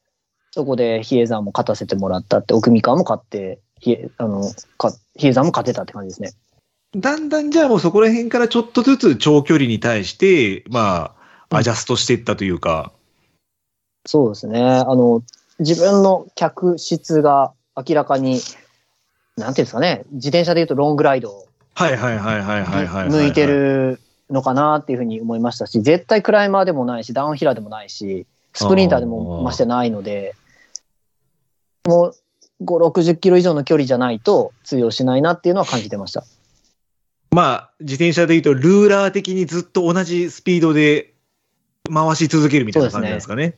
[0.52, 4.44] そこで比叡山も勝たせてもらったって、奥三河も勝って、比叡あの
[4.78, 6.32] か比叡山も勝てたって感じですね。
[6.96, 11.22] だんだんじゃあもうそこら辺からちょっとずつ長距離に対して、まあ、うん
[11.54, 12.94] アジャストしていったというか。
[14.06, 14.62] そうですね。
[14.62, 15.24] あの、
[15.60, 18.40] 自分の客室が明らかに、
[19.38, 23.10] なんていうんですかね、自転車で言うとロングライドはいはいはいはいはいはい。
[23.10, 23.46] 向いて。
[23.46, 24.00] る
[24.32, 30.36] のかなっていうふうに思いましたし、絶対クライマーでもないし、ダウンヒラーでもないし、スプリンターでもましてないので、
[31.86, 32.16] もう
[32.64, 36.24] 5、60キロ以上の距離じゃないと通用しないなっていうのは感じてました。
[37.32, 41.14] まあ、自転車で言うと、ルーラー的にずっと同じスピードで
[41.92, 43.56] 回し続けるみたいな感じなんですかね。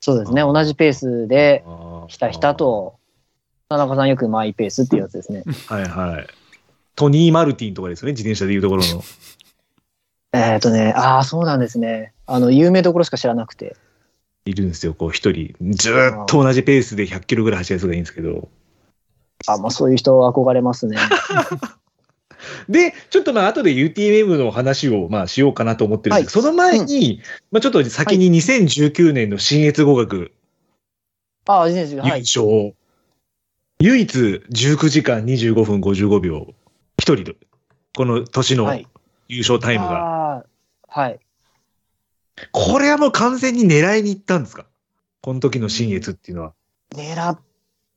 [0.00, 0.42] そうですね。
[0.42, 1.64] 同じペースで、
[2.08, 2.54] ひたひた。
[2.54, 2.98] と、
[3.68, 5.42] 田中さんよくマイペースっていうやつですね。
[5.66, 6.26] はいはい。
[6.94, 9.02] トニー・マルティンとかですよね、自転車でいうところの。
[10.32, 12.12] えっとね、ああ、そうなんですね。
[12.26, 13.76] あの、有名どころしか知らなくて。
[14.44, 15.54] いるんですよ、こう一人。
[15.72, 18.48] ずーっと同じペースで100キロぐらい走るやつがいいんですけど。
[19.46, 20.96] あ、まあそういう人憧れますね。
[22.68, 26.30] で、ちょっとまあ後で UTMM の話をまあしようかなと思ってるんです。
[26.32, 27.20] けど、その前に、
[27.50, 30.32] まあちょっと先に2019年の新越語学
[31.46, 32.20] ああ、優はい。
[32.20, 32.74] 勝、
[33.80, 36.54] 唯一19時間25分55秒、
[36.98, 37.36] 一人で、
[37.96, 38.86] この年のはい。
[39.28, 39.90] 優勝タイムが。
[39.98, 40.44] ああ、
[40.88, 41.20] はい。
[42.52, 44.66] これはもう完全に狙いに行ったんですか？
[45.22, 46.54] この時の新越っていうのは。
[46.94, 47.38] 狙っ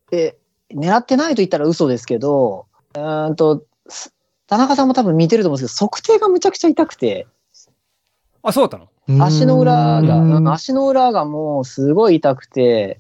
[0.10, 0.38] て、
[0.74, 4.14] 狙ってないと言ったら嘘ですけど、うーんと、す
[4.52, 7.26] 田中さんも多分見てると思うんですけど、測定がむちゃくちゃ痛くて、
[8.44, 9.26] あ、そうだったの？
[9.26, 13.00] 足の裏が、足の裏がもうすごい痛くて、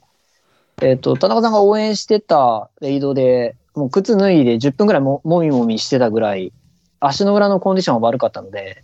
[0.81, 6.53] えっ、と、田中さんが応援してたレイドで、もう靴脱いで10分ぐらいももみもみしてたぐらい、
[7.01, 8.81] 足の裏のコンディションは悪かったので、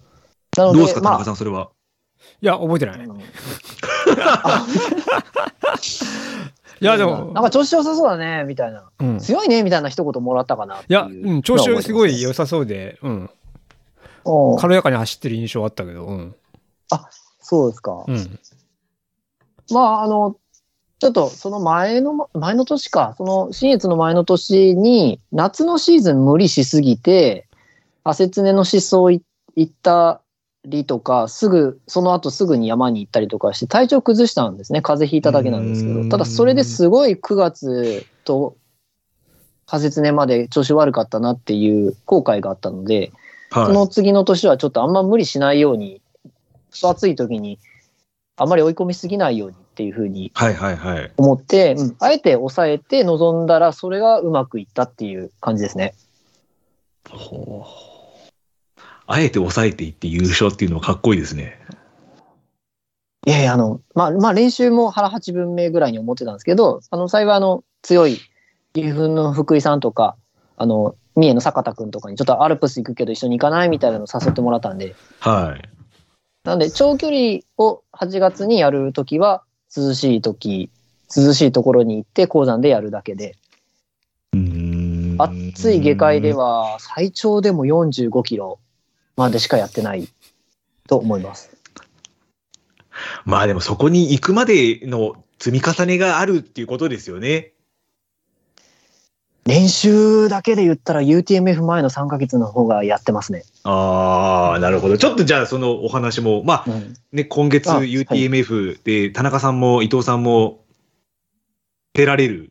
[0.58, 1.70] なのどうですか、田まあ中さん、それは？
[2.42, 3.00] いや、覚えてない。
[3.00, 3.18] うん
[6.80, 8.84] いや、でもなん、か調子良さそうだね、みたいな。
[9.00, 9.18] うん。
[9.18, 13.12] い強いね、みたいな一言もらったかないうや、うん、調子すごい良さそうで、うん。
[13.22, 13.30] うん
[14.60, 16.36] 軽やかに走ってる印象あったけど、うん。
[17.40, 18.04] そうですか。
[18.06, 18.40] うん。
[19.72, 20.36] まあ、あの、
[21.00, 27.48] ちょっとその前の、前の年か、その新越の前の年に、夏のシーズン無理しすぎて、
[28.04, 29.22] 汗つねの思想い
[29.56, 30.22] 行った
[30.68, 34.82] りとか、すぐ、その後すぐに山に行ったりとかして、体調崩したんですね。
[34.82, 36.10] 風邪ひいただけなんですけど。
[36.10, 38.56] ただ、それですごい9月と、
[39.66, 43.12] 風つねまで調子悪かったなっていう後悔があったので、
[43.52, 46.02] そはの次の年はちょっとあんま無理しないように、
[46.84, 47.60] 暑い時に
[48.38, 50.32] あんまり追い込みすぎないようにっていうふうにい。
[50.34, 51.12] はいはいはい。
[51.18, 55.96] 思って、うんあえて抑えて臨んだらそれがうまくいったっていう感じですね。
[57.10, 57.87] ほう
[59.08, 61.58] あえて抑えていって優勝っていうのはかっこいいですね。
[63.26, 68.20] いやいや、あの、まあ、まあ練習も腹八分目ぐらいに思ってたんですけど、あの、幸いあの、強い
[68.74, 70.18] 岐阜の福井さんとか、
[70.58, 75.70] あの、三重の坂田くんとかにちょっとアルプス行くけど一緒に行かないみたいなの誘ってもらったんで、はい。
[76.44, 79.44] なんで、長距離を8月にやるときは、
[79.76, 80.70] 涼しいとき、
[81.16, 83.36] 涼しいところに行って、鉱山でやるだけで、
[84.34, 86.34] うーん暑い下界で。
[86.34, 88.60] は、最長でも45キロ
[89.18, 90.08] までしかやってない
[90.88, 91.50] と思います。
[93.26, 97.52] まあでもそこに行くまでの積み重ねがあるっていうことですよね。
[99.46, 103.44] 練習だけで言ったら UTMF 前の3ヶ月の方がやってますね。
[103.64, 104.98] ああ、なるほど。
[104.98, 110.66] ちょっとじゃあそのお話も、まあうん、ね、今月 UTMF で田中さんも伊藤さんも
[111.94, 112.50] 出られるっ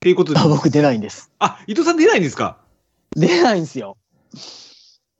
[0.00, 0.48] ていうことであ。
[0.48, 1.30] 僕出ないんです。
[1.38, 2.58] あ、伊藤さん出ないんですか？
[3.14, 3.96] 出ないんですよ。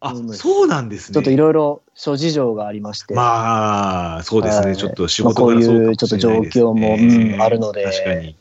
[0.01, 1.15] あうん、そうなんですね。
[1.15, 3.15] ちょっといろいろ諸事情がありまして。
[3.15, 4.67] まあ、そうですね。
[4.69, 7.85] はいちょっと仕事柄そうかもいうちょっと状況も、うん、あるので。
[7.85, 8.37] 確かに。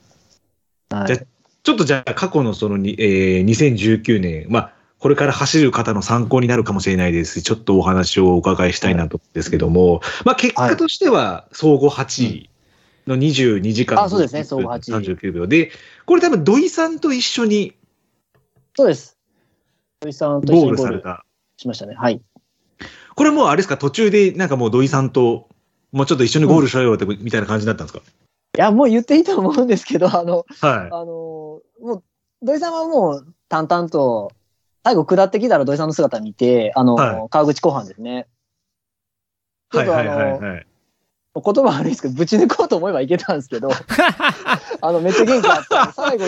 [0.89, 1.17] はいじゃ
[1.61, 12.49] ちょっとじゃあ過去のそのに、えー2019年、まあ、これから走る方の参考になるかもしれないですし、ちょっとお話をお伺いしたいなと思うんですけども、まあ結果としては総合8位
[13.07, 15.71] の22時間、あそうですね総合8位39秒で、
[16.05, 17.75] これ多分土井さんと一緒に
[18.75, 19.17] そうです。
[19.99, 21.25] 土井さんと一緒にゴールルされた。
[21.59, 21.95] しましたね。
[21.95, 22.21] はい。
[23.15, 25.49] これもうあれですか、途中でなんかもう土井さんと
[25.91, 28.03] もうちょっと一緒にゴールしようよって、みたいな感じだったんですか？
[28.57, 32.03] いや、もう言っていいと思うんですけど、あの、はあの、もう、
[32.41, 34.31] 土井さんはもう淡々と、
[34.83, 38.27] 最後下ってきたら土井さんの姿見て、あの、はい川口湖畔ですね。
[39.73, 39.77] い。
[39.77, 40.65] はいはいちょっとあのはいはい。
[41.35, 43.69] 言葉悪いですけど、ぶち抜こうと思えばいけたんですけど、
[44.81, 45.91] あの、めっちゃ元気あった。
[45.91, 46.25] 最後、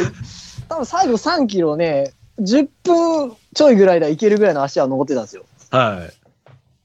[0.70, 5.46] 多分最後3キロね、10分ちょいぐらいでいけるぐらいの足は残ってたんですよ。
[5.70, 6.22] はい。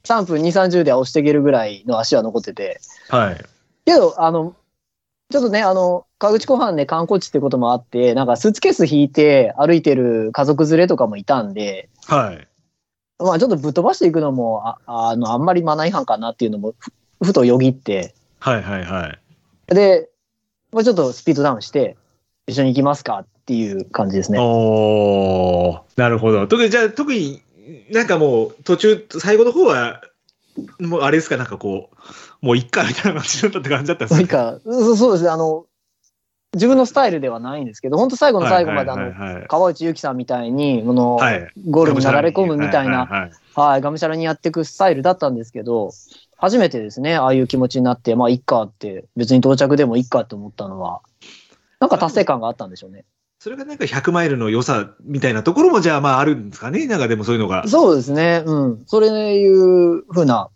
[0.07, 2.79] 3分2、30で押していけるぐらいの足は残ってて。
[3.09, 3.45] はい。
[3.85, 4.55] けど、あの、
[5.29, 12.47] ちょっとね、あの、川口湖畔で観光地ってこともあって、なんかスーツケース引いて歩いてる家族連れとかもいたんで、はい。
[13.19, 16.91] まあちょっとぶっ飛ばしていくのも、ああの、あんまりマナー違反かなっていうのもふ、
[17.25, 19.09] ふとよぎって、はいはいは
[19.69, 19.75] い。
[19.75, 20.09] で、
[20.71, 21.97] もうちょっとスピードダウンして、
[22.47, 24.39] 一緒に行きますかっていう感じですね。
[24.39, 26.47] おー、なるほど。
[26.47, 27.41] 特に、じゃあ、特に
[27.91, 30.01] なんかもう、途中、最後の方は、
[30.79, 31.89] もうあれですか、なんかこ
[32.41, 35.65] う、もういっかみたいな感じだったって感じだったんですか、そうそうですね、あの、
[36.53, 41.51] 自分のスタイルではないんですけど、本当最後の最後まで、あの、の、川内優輝さんみたいに、この、はい。
[41.69, 45.91] ゴールになだれ込むみたいな、はい、がむしゃらにやっていくスタイルだったんですけど、
[46.37, 51.01] 初めてですね、ああいう気持ちになって、まあ、いっかって、別に到着でもいっかって思ったのは、
[51.79, 53.05] なんか達成感があったんでしょうね。
[53.47, 56.85] それがなんか100マイルの良さみたいなところも、じゃあまああるんですかね？
[56.85, 57.65] なんかでもそういうのが。
[57.65, 58.83] そうですね、うん。
[58.87, 60.49] それいうふうな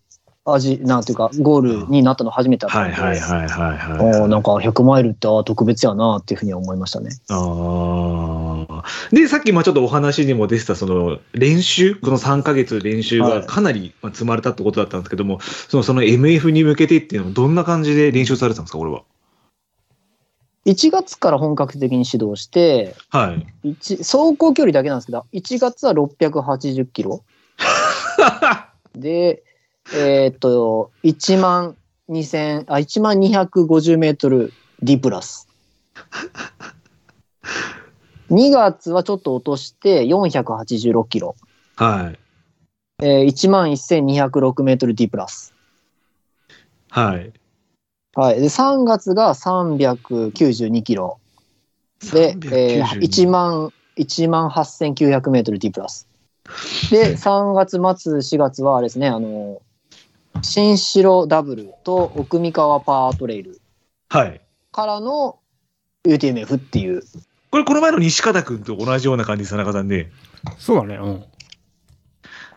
[0.44, 4.20] 味、なんていうか、ゴールになったの初めてだったんで、はいはいはいはいはい。
[4.20, 7.12] ああなんか100マイルって特別やなっていうふうには思いましたね。
[7.30, 8.84] ああ。
[9.16, 19.04] で、さっきまあちょっとお話にも出てた、その練習、この3ヶ月練習がかなりまあ積まれたってことだったんですけども、そのその MF に向けてっていうのはどんな感じで練習されてたんですか、これは？
[20.66, 23.70] 1月から本格的に指導して、はい。
[23.70, 27.24] 一走行距離だけなんですけど、1月は680キロ。
[28.94, 29.44] で、
[29.94, 31.76] えーっと、1万
[32.10, 35.48] 2000、あ、1万250メートル D プラス。
[38.30, 41.36] 2月はちょっと落として486キロ。
[41.76, 42.20] はい。
[43.04, 45.54] えー、1万1206メートル D プラス。
[46.90, 47.34] はい。
[48.16, 48.42] はい。
[48.42, 51.20] で、3月が392キロ。
[52.14, 56.08] で、えー、392 1万、1万8900メートル D プラス。
[56.90, 57.72] で、3月
[58.02, 59.62] 末、4月はあれですね、あの、
[60.42, 63.62] 新城ダブルと奥三河パワートレイル
[64.10, 64.42] はい。
[64.72, 65.40] からの
[66.06, 67.04] UTMF っていう。
[67.52, 70.12] これ、この前の西方君と同じような感じです、田中さんで。
[70.58, 70.96] そうだね。
[70.96, 71.24] うん。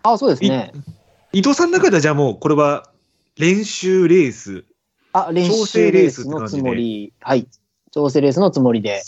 [0.02, 0.72] あ、そうですね。
[1.32, 2.90] 伊藤さんの中では、じゃあもう、これは
[3.38, 4.64] 練習レース。
[5.14, 7.12] あ、練調整習レーススのつもり。
[7.20, 7.46] はい。
[7.92, 9.02] 調整レースのつもりで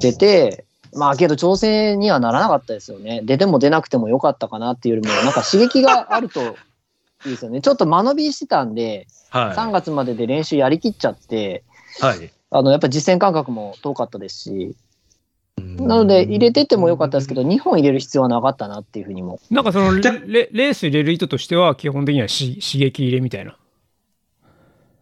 [0.00, 3.22] 出て、まあけど調整にはならなかったですよね。
[3.24, 6.44] 出ても出なくてもよかったかなっていうよりも、 なんか刺激があるとい
[7.26, 7.60] いですよね。
[7.60, 11.64] ちょっと間延びしてたんで、3は月までで練習やりきっちゃって、
[12.00, 12.04] い。
[12.04, 12.30] はい。
[12.50, 14.76] あの、やっぱ実践感覚も遠かったですし、
[15.58, 19.40] なので入れてってもよかったですけど、2本入れる必要はなかったなっていうふうにも。
[19.50, 23.56] なんかそのレレース入れる意図としては基本的にはし刺激入れみたいな。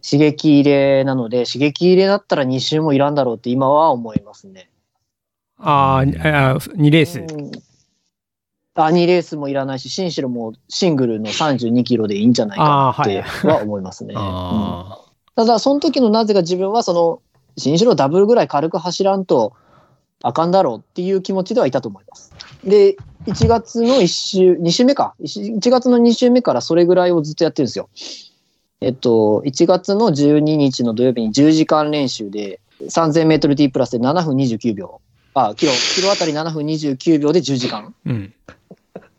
[0.09, 4.71] 刺激入れなので、刺激入れだったら2周もいらんだろうって今は思いますね。
[5.59, 7.21] あーあー、2レース。
[7.21, 7.51] うん
[8.79, 14.13] あ、2レースもいらないし、シンシロもシングルの32キロでいいんじゃないかなっては思いますね。
[14.15, 15.01] うんあ
[15.35, 17.21] ただ、その時のなぜか自分は、その、
[17.59, 19.53] 新城ダブルぐらい軽く走らんと
[20.23, 22.33] あかんだろうっていう気持ちではいたと思います。
[22.65, 25.15] で、1月の1週、2週目か。
[25.21, 27.89] 1月の2週目からそれぐらいをずっとやってるんですよ。
[28.81, 35.01] えっと、1月の12日の土曜日に10時間練習で、3000メートル D プラスで7分29秒。
[35.35, 37.95] あ、キロ、キロあたり7分29秒で10時間。
[38.07, 38.35] ーうん。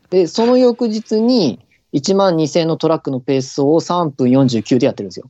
[0.09, 1.59] で、その翌日に
[1.93, 5.29] 1万2000のトラックのペースを3分49でやってるんですよ。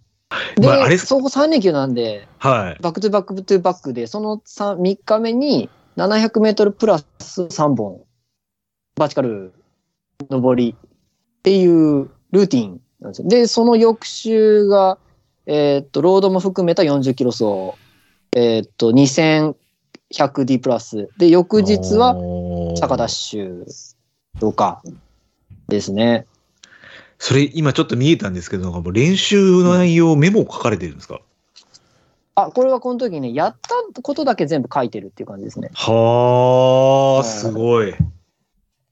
[0.56, 2.82] で、まああれそこ3連休なんで、はい。
[2.82, 8.02] back to back to back で、その 3, 3日目に700メートルプラス3本、
[8.96, 9.54] バーチカル
[10.30, 13.28] 上りっていうルーティンなんですよ。
[13.28, 14.98] で、その翌週が、
[15.46, 17.74] えーっと、ロードも含めた40キロ走、
[18.36, 21.10] えーっと、2100D プラス。
[21.18, 22.16] で、翌日は
[22.78, 23.66] 坂ダッシュ
[24.40, 24.82] とか
[25.68, 26.26] ですね。
[27.20, 31.22] それ、今ちょっと見えたんですけど、もう練習の内容、メモ書かれてるんですか？
[32.36, 35.72] あ、これはこの時ね、やったことだけ全部書いてるっていう感じですね。
[35.74, 37.96] はあ、すごい。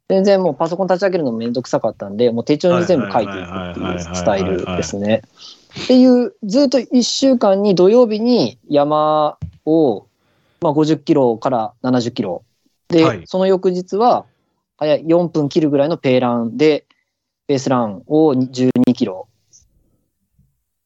[0.07, 5.23] 全然もうパソコン立ち上げるのめんどくさかったんで、もう手帳に全部書いていくっていうスタイルですね。
[5.83, 10.05] っていう、ずっと1週間に土曜日に山を、
[10.61, 12.43] まあ、50キロから70キロ。
[12.87, 14.25] で、はいその翌日は、
[14.77, 16.85] 早い4分切るぐらいのペーランで、
[17.47, 19.27] ベースランを12キロ。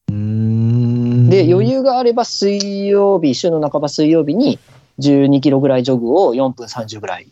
[0.08, 4.60] で、余裕があれば水曜日、週の半ば水曜日に
[5.00, 7.28] 12キロぐらいジョグを4分30ぐらい、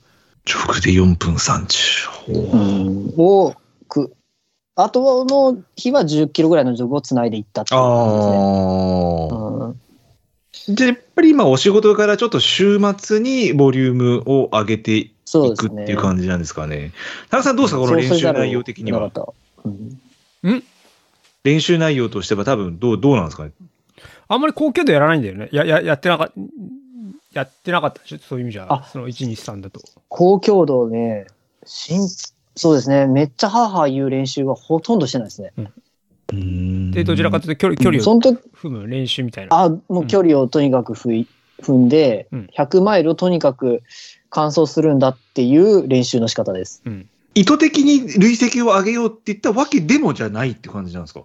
[0.48, 3.14] 直で4分30。
[3.22, 3.54] を
[3.88, 4.14] く、
[4.76, 8.38] あとの日は10キロぐらいのジョグをつないでいったっていう感じですね。
[8.38, 9.66] ああ。
[9.68, 9.82] うん
[10.70, 15.70] じゃあやっぱり今お仕事からちょっと週末にボリュームを上げていそうですね。
[15.70, 16.92] くっていう感じなんですかね。
[17.30, 17.80] 田中さんどうですか？
[17.80, 19.10] この練習内容的には。
[19.14, 19.34] そ
[19.64, 20.64] うん
[21.46, 23.52] 練習内容としては多分どう、どうなんですかね？
[24.28, 25.48] あんまり高強度やらないんだよね。
[25.54, 26.34] や、や、やってなかった、
[27.38, 28.18] やってなかったでしょ？
[28.20, 29.80] そういう意味じゃあ、その1、2、3だと。
[30.10, 31.28] 高強度ね、
[31.66, 32.08] しん
[32.56, 35.54] そうですね、めっちゃハーハー言う練習はほとんどしてないですね。
[36.92, 39.64] で、どちらかというと距離、距離をその時踏む練習みたいな。
[39.64, 41.28] あ、もう距離をとにかく踏い
[41.62, 43.84] 踏んで、うん100マイルをとにかく
[44.30, 46.82] 完走するんだっていう練習の仕方です。
[46.86, 47.10] うん。
[47.36, 51.22] 意図的に累積を上げようって言ったわけでもじゃないって感じなんですか？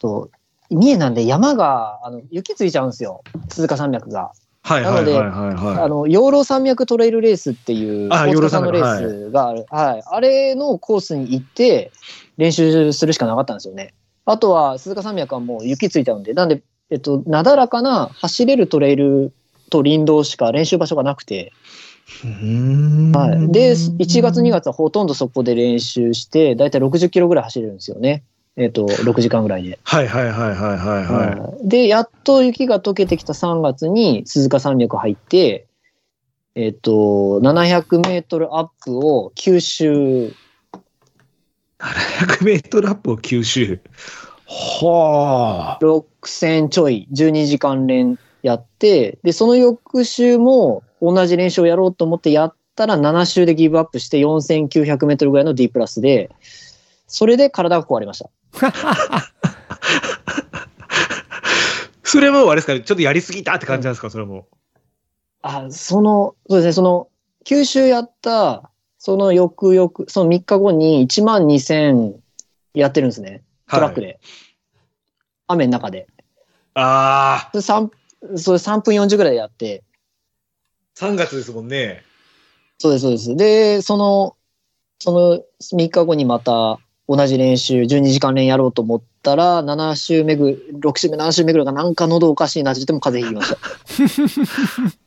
[0.00, 0.30] と
[0.70, 4.32] 三重なんで山があの雪ついちゃうんですよ、鈴鹿山脈が。
[4.62, 5.54] はいはいはいはい。
[5.54, 5.82] はい。
[5.82, 10.02] あの養老山脈トレイルレースっていうあ大塚さんのレースがある、はい。
[10.06, 11.90] あれのコースに行って
[12.36, 13.94] 練習するしかなかったんですよね。
[14.24, 19.32] あとは鈴鹿山脈はもう雪ついちゃうんで、なんで、えっと、なだらかな走れるトレイル
[19.70, 21.52] と林道しか練習場所がなくて、
[23.14, 28.22] はい、で1月2月はほとんどそこで練習してだいたい60キロぐらい走れるんですよね。
[28.56, 29.78] えっと、6時間ぐらいで。
[29.82, 31.38] はいはいはいはいはいはい。
[31.38, 35.66] はいで、やっと雪が溶けてきた3月に鈴鹿山脈入って、
[36.54, 40.34] えっと、700メートルアップを九州、
[41.78, 43.80] 700メートルアップを吸収。
[44.46, 45.84] はあ。
[45.84, 56.30] 6000ちょい、12時間練やって、で、その翌週も同じ練習をやろうと思ってやったら7週でギブアップして4900メートルぐらいの D プラスで、
[57.06, 58.30] それで体が壊れました。
[62.02, 64.48] それもあれですかね、ちょっとやりすぎたって感じなんですか、それも。
[65.40, 67.08] あ、その、そうですね、その、
[67.44, 72.16] 九州やった、その翌々、その3日後に1万2000
[72.74, 73.42] やってるんですね。
[73.68, 74.06] トラックで。
[74.06, 74.20] で。
[75.48, 76.06] 雨の中で。
[76.74, 77.90] ああ、そ
[78.52, 79.82] れ3分40ぐらいでやって、
[80.96, 82.04] 3月ですもんね。
[82.78, 83.36] そうです、そうです。
[83.36, 84.36] で、その、
[84.98, 86.78] その3日後にまた
[87.14, 94.92] 同じ練習、12時間練やろうと思ったら、7週目ぐ、6週目、7週目ぐらいがなんか喉おかしいなって言っても風邪ひきました。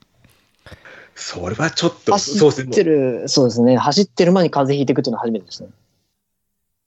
[1.15, 2.61] それはちょっと、走。
[2.61, 3.75] ってる、そうですね。
[3.77, 5.69] 走ってる前に風邪ひいていくっていうのは初めてですね。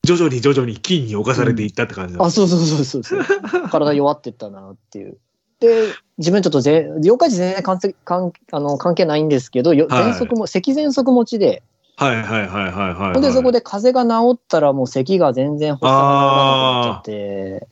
[0.05, 3.25] 徐々に徐々に菌に侵されていったって感じなんあ、そうそうそうそうそう。
[3.73, 5.19] 体弱ってったなっていう。
[5.59, 5.89] で、
[6.19, 11.65] 自分ちょっとぜ、妖怪児全然関係関あの関係ないんですけど、よはい喘息も、咳喘息持ちで、
[11.99, 13.13] はいはいはいはいはい。
[13.15, 17.69] ほんでそこで風邪が治ったらもう咳が全然発なくなっちゃって、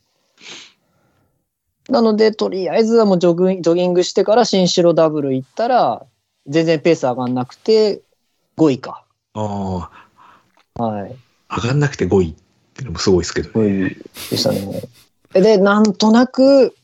[1.89, 6.05] なので、とりあえずはもうジョグジョギングしてから新城ダブル行ったら、
[6.49, 8.03] 全然ペース上がんなくて、
[8.57, 9.05] 5位か。
[9.35, 9.91] あ
[10.74, 11.16] はい。
[11.47, 12.35] あ、上がんなくて5位っ
[12.74, 13.68] ていうのもすごいですけどね。
[13.68, 13.97] 5位
[14.31, 14.83] でしたね。
[15.35, 16.74] で、なんとなく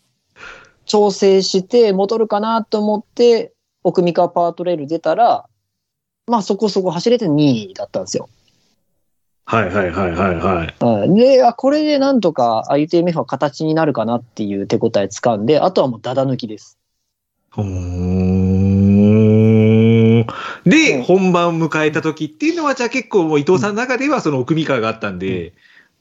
[0.84, 5.48] 調整して戻るかなと思って、奥三河パートレール出たら、
[6.26, 8.28] まあそこそこ走れて2位だったんですよ。
[9.44, 10.74] はいはいはいはいはい。
[10.78, 16.78] はいで、あ、これでなんとかあ UTMF は形になるかなっていう手応え掴んで、あとはもうダダ抜きです。
[17.50, 20.26] ほーん
[20.64, 25.52] で、うん本番を迎えた時っていうのは、じゃあ結構もう伊藤さんの中ではその奥三河があったんで、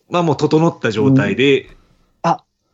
[0.09, 1.69] まあもう整った状態で、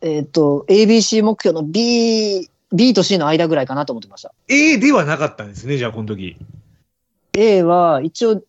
[0.00, 4.32] えっ、と、ABC 目標の B、B と C の間ぐらいかなと思ってました。
[4.48, 6.36] A ではなかったんですね、じゃあこの時。
[7.38, 8.42] A は一応、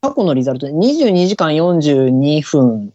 [0.00, 2.92] 過去のリザルトで22時間42分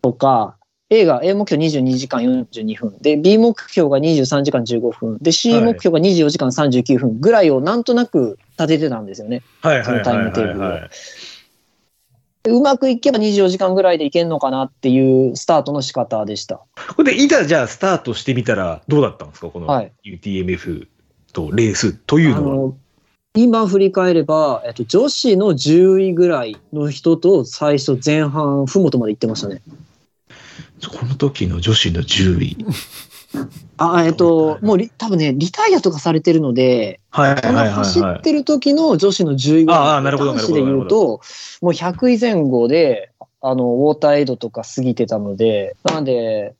[0.00, 0.56] とか、
[0.88, 9.42] A が A 目標22時間42分で、B 目標が23時間15分で、C 目標が24時間39分ぐらいをなんとなく立ててたんですよね。
[9.60, 10.90] はいそのタイムテーブルはいはい
[12.44, 16.60] でうまくいけば24時間ぐらいでいけるのかなっていうスタートの仕方でした。
[16.94, 19.48] これで、いざじゃあスタートしてみたらどうだったんですか？
[19.48, 20.86] このはい UTMF
[21.32, 22.52] とレースというのは。
[22.54, 22.76] あの
[23.36, 29.60] 今振り返れば、えっと、女子の10位ぐらいの人と最初前半、ふもとまで行ってましたね。
[30.88, 32.56] この時の女子の10位。
[33.76, 41.20] あ、えっと、もうリ多分ね、リタイアとかされてるので、はいこの走ってる時の女子の10位ぐらいああなるほど男子で言うと、
[41.60, 43.10] もう100位前後で、
[43.40, 46.54] あの、ウォーターエイドとか過ぎてたので、なので、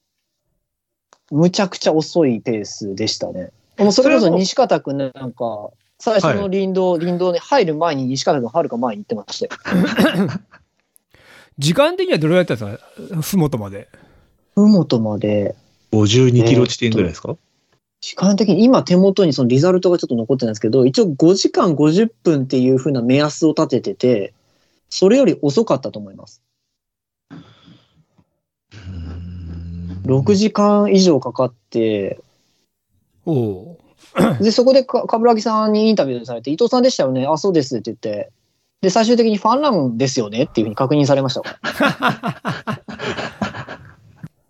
[1.31, 3.51] むちゃくちゃ遅いペースでしたね。
[3.79, 5.71] もうそれこそ西方くんなんか、
[6.05, 10.31] 最初の林道、林道に入る前に西方くんはるか前に行ってましたよ。
[11.57, 13.23] 時間的にはどれぐらいだったんですか？
[13.23, 13.89] ふもとまで。
[14.55, 15.55] ふもとまで、
[15.93, 17.39] 52キロ地点ぐらいですか、
[18.03, 24.35] 時間的に今手元にそのリザルトがちょっと残ってないんですけど、一応5時間50分っていう風な目安を立ててて、
[24.91, 26.43] それより遅かったと思います。
[30.05, 32.21] 6時間以上かかって、
[33.25, 33.79] おお
[34.41, 38.31] で、そこでか、かぶらぎさんにインタビューされて、伊藤さんでしたよねあ、そうですって言って、
[38.81, 42.81] で、最終的にファンランですよねっていうふうに確認されましたから。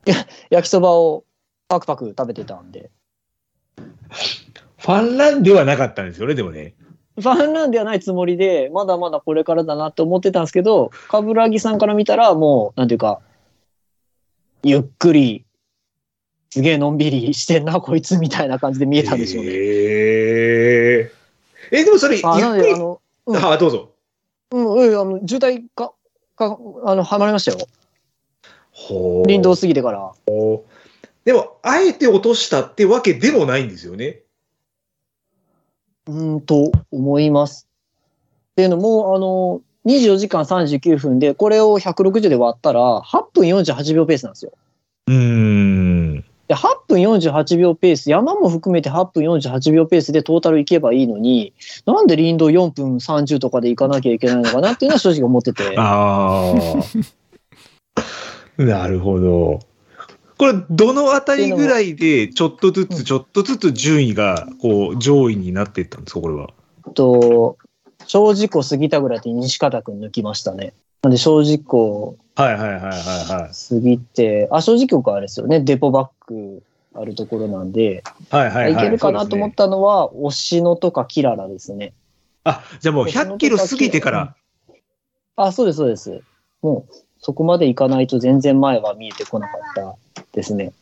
[0.51, 1.25] 焼きそばを
[1.69, 2.91] パクパク食べてたんで。
[4.79, 6.75] ファンランではなかったんですよね、でもね。
[7.17, 13.21] ファンランではないつもりで、まだまだこれからだなって思ってたんですけど、かぶらぎさんから見たら、もう、なんていうか、
[14.65, 15.45] ゆっくり、
[16.55, 19.51] すげえのんびりしてんな、こいつみたいな感じで見えたんでしょうね。
[19.51, 19.55] へ
[21.01, 21.13] え。
[21.73, 22.29] え、でもそれ、ゆっく
[22.63, 22.77] りあ。
[22.77, 23.91] の、うんあ、どうぞ。
[24.53, 25.95] うん、うん、あの渋滞か、
[26.37, 27.59] か、あの、はまりましたよ。
[28.71, 30.13] ほう林道過ぎてから。
[31.25, 34.21] でも、あえて落としたってわけでもないんですよね。
[36.07, 37.67] うーんと思います。
[38.53, 44.53] っていうのも、あの、24時間39分で、これを160で割ったら、8分48秒ペースなんですよ。
[45.09, 46.04] うーん。
[46.49, 51.55] で、8分48秒ペース、山も含めて8分48秒ペースでトータル行けばいいのに、
[51.87, 55.75] なんで林道4分30とかで行かなきゃいけないのかなっていうのは正直思ってて。
[55.79, 56.63] ああ。
[58.63, 59.61] なるほど。
[60.37, 66.51] これ、どのあたりぐらいで、ちょっとずつ、ちょっとずつ順位が、こう、上位になっていったんですか、これは。
[66.95, 67.57] と、
[68.07, 70.75] 小事故過ぎたぐらいで西方くん抜きましたね。
[71.05, 72.91] なんで小事故はいはいはいはい
[73.43, 73.53] はい。
[73.69, 75.61] 過ぎて、あ、小事故はあれですよね。
[75.61, 76.63] デポバッグ
[76.95, 78.73] あるところなんで、はいはいはい。
[78.73, 81.93] いけるかなと思ったのは、押野とかキララですね。
[82.45, 84.35] あ、じゃあもう100キロ過ぎてから。
[85.37, 86.23] あ、そうです、そうです。
[86.63, 89.97] もう、そこまで行かないと全然前は見えてこなかった
[90.33, 90.73] ですね。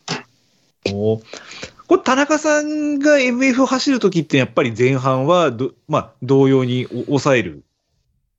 [0.93, 1.19] お
[1.87, 7.59] これ、田中さんが MF 走るときって、やっぱり前半はど、まあ、同様にお抑えるっ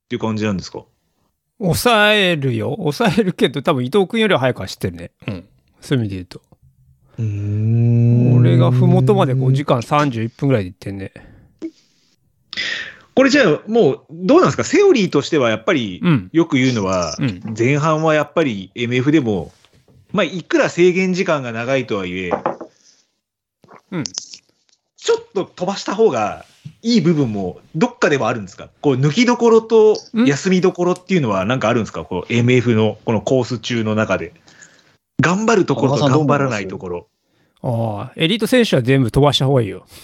[0.09, 0.85] ていう感じなんですか？
[1.61, 2.75] 抑えるよ。
[2.79, 5.11] 抑えるけど、多分伊藤君よりは早く走ってるね。
[5.27, 5.45] うん。
[5.81, 6.43] そういう意味で言うと。
[7.19, 11.13] うーん俺がふもとまで5時間31分ぐらいで行ってんね。
[13.15, 14.65] これじゃあ、もう、どうなんですか？
[14.65, 16.31] セオリーとしては、やっぱり、うん。
[16.33, 17.55] よく言うのは、うん。
[17.57, 19.53] 前半はやっぱり MF でも、
[20.11, 22.31] まあ、いくら制限時間が長いとはいえ、
[23.93, 24.05] うん。
[24.05, 26.45] ちょっと飛ばした方が
[26.85, 28.69] いい部分もどっかではあるんですか？
[28.81, 30.25] こう抜きどころとん？
[30.27, 32.05] 休みどころっていうのはなんかあるんですか？
[32.05, 34.35] こう MF のこのコース中の中で。
[35.21, 37.07] 頑張るところと頑張らないところ。
[37.63, 39.87] ああ、エリート選手は全部飛ばした方がいいよ。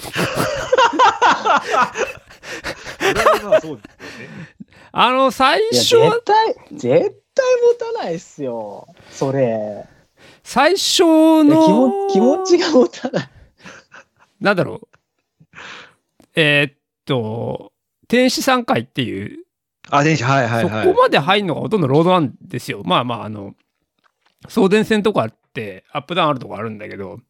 [4.93, 7.45] あの、最初は絶、対、絶対
[7.91, 8.87] 持たないっすよ。
[9.11, 9.85] それ。
[10.43, 11.03] 最初
[11.45, 13.29] のも、気持ちが持たない。
[14.41, 14.89] なんだろう？
[16.41, 16.75] えーっ
[17.05, 17.73] と、
[18.09, 19.45] 天使3回っていう、
[19.91, 20.63] あ、はいはいはい。
[20.63, 22.83] そこまで入るのがほとんどロードなんですよ。
[22.85, 23.55] まあまあ、あの、
[24.49, 27.21] 送電線とかあって、アップダウンあるとこあるんだけど、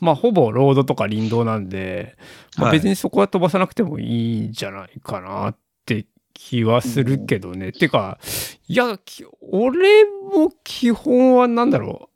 [0.00, 2.16] まあ、ほぼロードとか林道なんで、
[2.56, 5.56] まあ、はい別にそこは飛ばさなくてもいいんじゃないかなっ
[5.86, 7.72] て気はするけどね。
[7.72, 8.18] てか、
[8.66, 12.10] いや、き俺も基本はなんだろ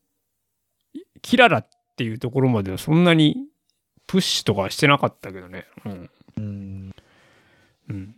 [0.94, 3.36] う、キララっていうところまではそんなに
[4.06, 5.66] プッシュとかはしてなかったけどね。
[5.84, 5.92] うん。
[5.92, 6.10] うん
[7.92, 8.14] うん。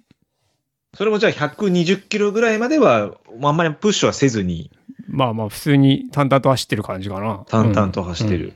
[0.96, 3.12] それもじゃあ120キロぐらいまでは、
[3.42, 4.70] あんまりプッシュはせずに
[5.08, 7.44] まあまあ、普通に淡々と走ってる感じかな。
[7.48, 8.54] 淡々と走ってる。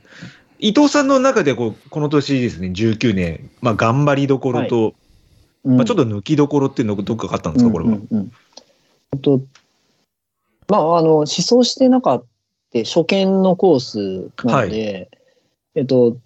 [0.59, 4.93] 伊藤さんの中でこうこの年ですね、19年、まあ、頑張りどころと、
[5.63, 7.91] まあ、ちょっとと抜きどころっていうのがどっかあったんですか、これは。
[7.91, 8.31] うんうんうん
[9.11, 9.41] 本当
[10.67, 12.23] まあ、あの、思想してなかっ
[12.71, 15.09] た初見のコースなので、
[15.73, 16.17] えっと、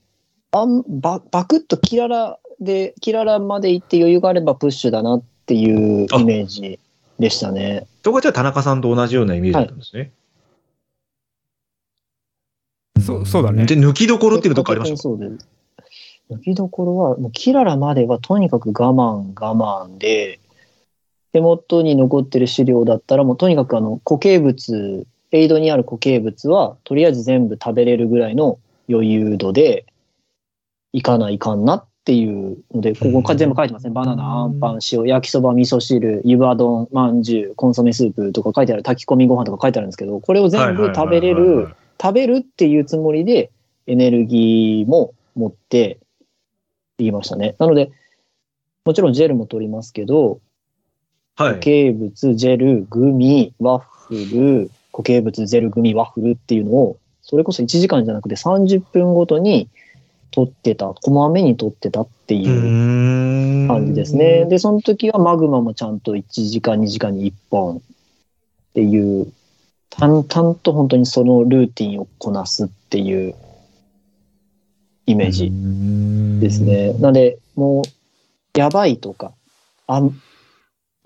[0.52, 6.80] あんババクッとキララで、キララまで行って余裕があればプッシュだなっていうイメージ
[7.20, 7.88] でしたね。
[8.04, 10.12] そこはじゃあ田中さんと同じようなイメージだったんですね。
[13.02, 15.48] そうそうだねで、抜きどころっていうのどっかありましたそうです。
[16.32, 20.40] 抜きどころは、もうキララまではとにかく我慢我慢で、
[21.34, 29.86] 手元に残ってる資料だったら、もうとにかくあの固形物、エイドにある固形物は、とりあえず全部食べれるぐらいの余裕度で、
[30.94, 33.94] いかないかんなっていうので、ここか全部書いてますね。
[33.94, 41.70] バナナ、アンパン、塩、焼きそば、味噌汁、湯葉丼、まんじゅう、コンソメスープとか書いてある、炊き込みご飯とか書いてあるんですけど、これを全部食べれる、
[42.02, 43.52] 食べるっていうつもりで
[43.88, 46.00] エネルギーも持って
[46.98, 47.56] 言いましたね。
[47.58, 47.92] なので、
[48.84, 50.42] もちろんジェルも取りますけど、
[51.36, 51.50] はい。
[51.52, 59.70] 固形物、ジェル、グミ、ワッフル、固形物、ジェル、グミ、ワッフルっていうのをそれこそ1時間じゃなくて30分ごとに
[60.34, 64.46] 撮ってた、こまめに撮ってたっていう感じですね。
[64.46, 67.82] で、その時はマグマもちゃんと1時間、2時間に1本っ
[68.74, 69.32] ていう、
[69.92, 73.36] 淡々と本当にそのルーティンをこなすっていう
[75.06, 75.52] イメージ
[76.42, 76.94] ですね。
[76.94, 79.34] なので、もう、やばいとか、
[79.86, 80.02] あ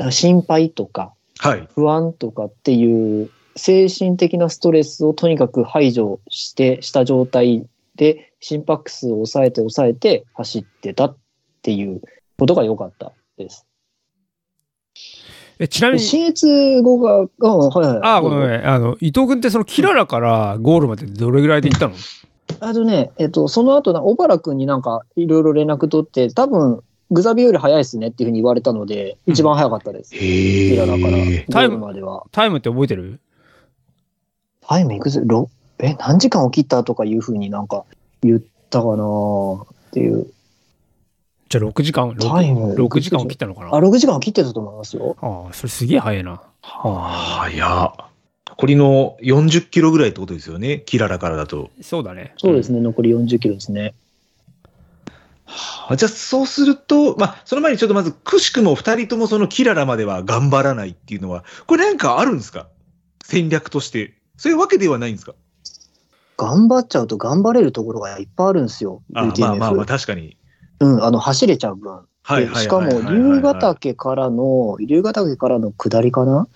[0.09, 1.67] 心配とか、はい。
[1.75, 11.18] 不安とかっていう精神的なストレスをとにかく排除してした状態で心拍数を抑えて抑えて走ってたっ
[11.62, 12.02] ていう
[12.38, 13.66] ことが良かったです。
[15.60, 18.00] えちなみに、新越後が、あはいはい。
[18.04, 18.68] あ、ごめんごめん。
[18.68, 21.96] あの、伊藤君ってそのキララからゴールまでどれぐらいで行ったの？
[22.60, 30.16] あとね、えっと、その後な、小原くんになんかいろいろ連絡取って、多分、グザビより早いですねっていうふうに言われたので、うん一番早かったです。
[30.16, 31.46] へキララから、ゴえ。
[31.48, 32.26] ールまでは。
[32.32, 33.20] タイムって覚えてる？
[34.62, 35.24] タイムいくつ？
[35.26, 37.86] ろえ、何時間を切ったとかいうふうになんか
[38.24, 39.03] 言ったかな
[39.89, 40.28] っていう。
[41.49, 43.76] じゃあ6時間、タイム 6, 6時間を切ったのかな？
[43.76, 45.15] あ、6時間を切ってたと思いますよ。
[45.22, 46.41] ああ、それすげえ早いな。
[46.61, 48.07] 早っ。
[48.49, 50.82] 残りの40キロぐらいってことですよね？
[50.86, 51.70] キララからだと。
[51.82, 52.34] そうだね。
[52.38, 53.93] そうですね、残り40キロですね。
[55.88, 62.68] あじゃあ、そうすると、まあ、その前にちょっとまず、くしくも二人ともそのキララまでは頑張らないっていうのは、これなんかあるんですか？
[63.24, 64.15] 戦略として。
[64.36, 65.36] そういうわけではないんですか？
[66.38, 69.02] 頑張っちゃうと頑張れるところがいっぱいあるんですよ。
[69.14, 70.38] あまあまあまあ、確かに。
[70.80, 71.92] うん、あの、走れちゃう分。
[71.92, 72.64] はいはいはいはいはい。
[72.64, 76.48] しかも、龍ヶ岳からの、龍ヶ岳からの下りかな、はい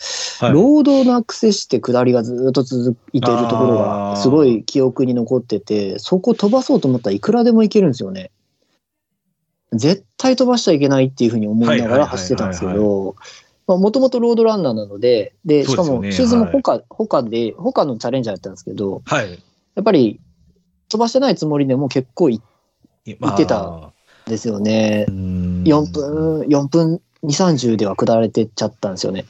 [0.54, 8.32] ロードなくせして下りがずっと続いているところが、すごい記憶に残ってて、そこ飛ばそうと思ったらいくらでもいけるんですよね。
[9.72, 13.16] 絶対飛ばしちゃいけないっていうふうに思いながら走ってたんですけはいはいど、
[13.68, 19.40] もともとロードランナーなので、で、しかもシーズンも他、他で、他のチャレンジャーやったんですけど、はい。
[19.76, 20.20] やっぱり
[20.90, 22.42] 飛ばしてないつもりでも結構い
[23.20, 23.92] まあ言ってた
[24.28, 25.06] ですよね。
[25.08, 29.26] うん4分、4分2、30では下られてっちゃったんですよね。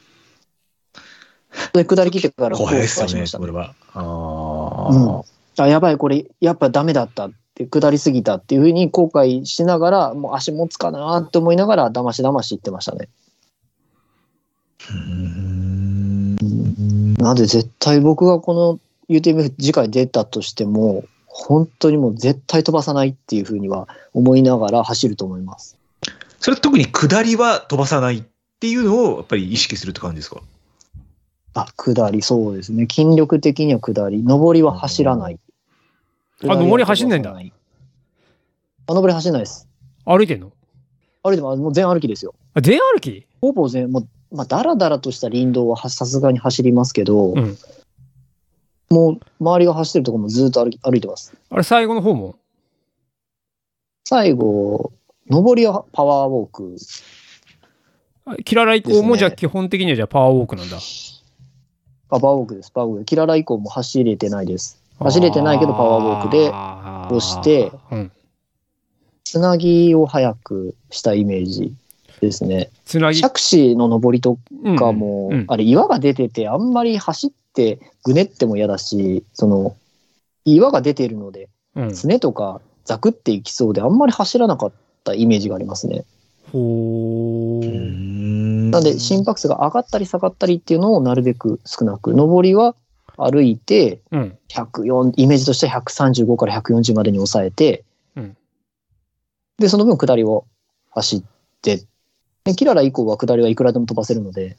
[1.73, 3.73] で、下り切ってから怖いですよね後悔しまし、たこれは。
[3.93, 5.23] あうんあ。
[5.57, 13.09] あ、やばい、これ、やっぱダメだったって、下りすぎたっていうふうに後悔しながら、もう足持つかなって思いながら、だましだまし言ってましたね。
[14.89, 16.35] うん
[17.15, 18.79] なので、絶対僕がこの
[19.11, 25.77] UTMF 次回出たとしても、本当にもう絶対飛ばさないっていうふうには思いながら走ると思います。
[26.39, 28.23] それ特に下りは飛ばさないっ
[28.59, 30.41] ていうのをやっぱり意識するって感じですか？
[31.53, 32.87] あ、下り、そうですね。
[32.89, 34.23] 筋力的には下り。
[34.25, 35.39] 上りは走らない。
[36.47, 39.67] あ上り走んないんだあ、上り走んないです。
[40.05, 40.51] 歩いてんの？
[41.23, 42.33] 歩いても、もう全歩きですよ。
[42.55, 43.27] あ、全歩き？
[43.41, 47.57] ほぼ全、もう、まあ、だらだらとした林道ははさすがに走りますけど、うん。
[48.91, 51.33] もう、周りが走ってるところもずっと歩き歩いてます。
[51.49, 52.35] あれ、最後の方も？
[54.03, 54.91] 最後、
[55.29, 56.75] 上りはパワーウォーク。
[58.25, 60.77] あキララ以降も、じゃあ基本的にはじゃあパワーウォークなんだ。
[62.09, 63.05] パワーウォークです、パワーウォーク。
[63.05, 64.83] キララ以降も走れてないです。
[64.99, 68.11] 走れてないけどパワーウォークでで押して、うん。
[69.23, 71.73] つなぎを早くしたイメージ
[72.19, 72.69] ですね。
[72.83, 73.19] つなぎ。
[73.19, 77.35] 釈子の上りとうんかも、うんあれ岩が出てて、あんまり走って
[78.03, 79.75] ぐねっても嫌だし、その、
[80.45, 81.95] 岩が出てるので、うん。
[81.95, 84.71] すねとかザクっていきそうで、あんまり走らなかっ
[85.03, 86.03] たイメージがありますね。
[86.51, 88.69] ほー。
[88.71, 92.75] ななので、心拍数が上がったり下がったりっていうのをなるべく少なく、上りは
[93.17, 94.37] 歩いて、うん。
[94.49, 97.83] 104、イメージとしては135から140までに抑えて、
[98.15, 98.37] うん
[99.61, 100.45] で、その分下りを
[100.89, 101.23] 走っ
[101.61, 101.81] て、
[102.43, 104.57] でキララ以降は下りはいくらでも飛ばせるので、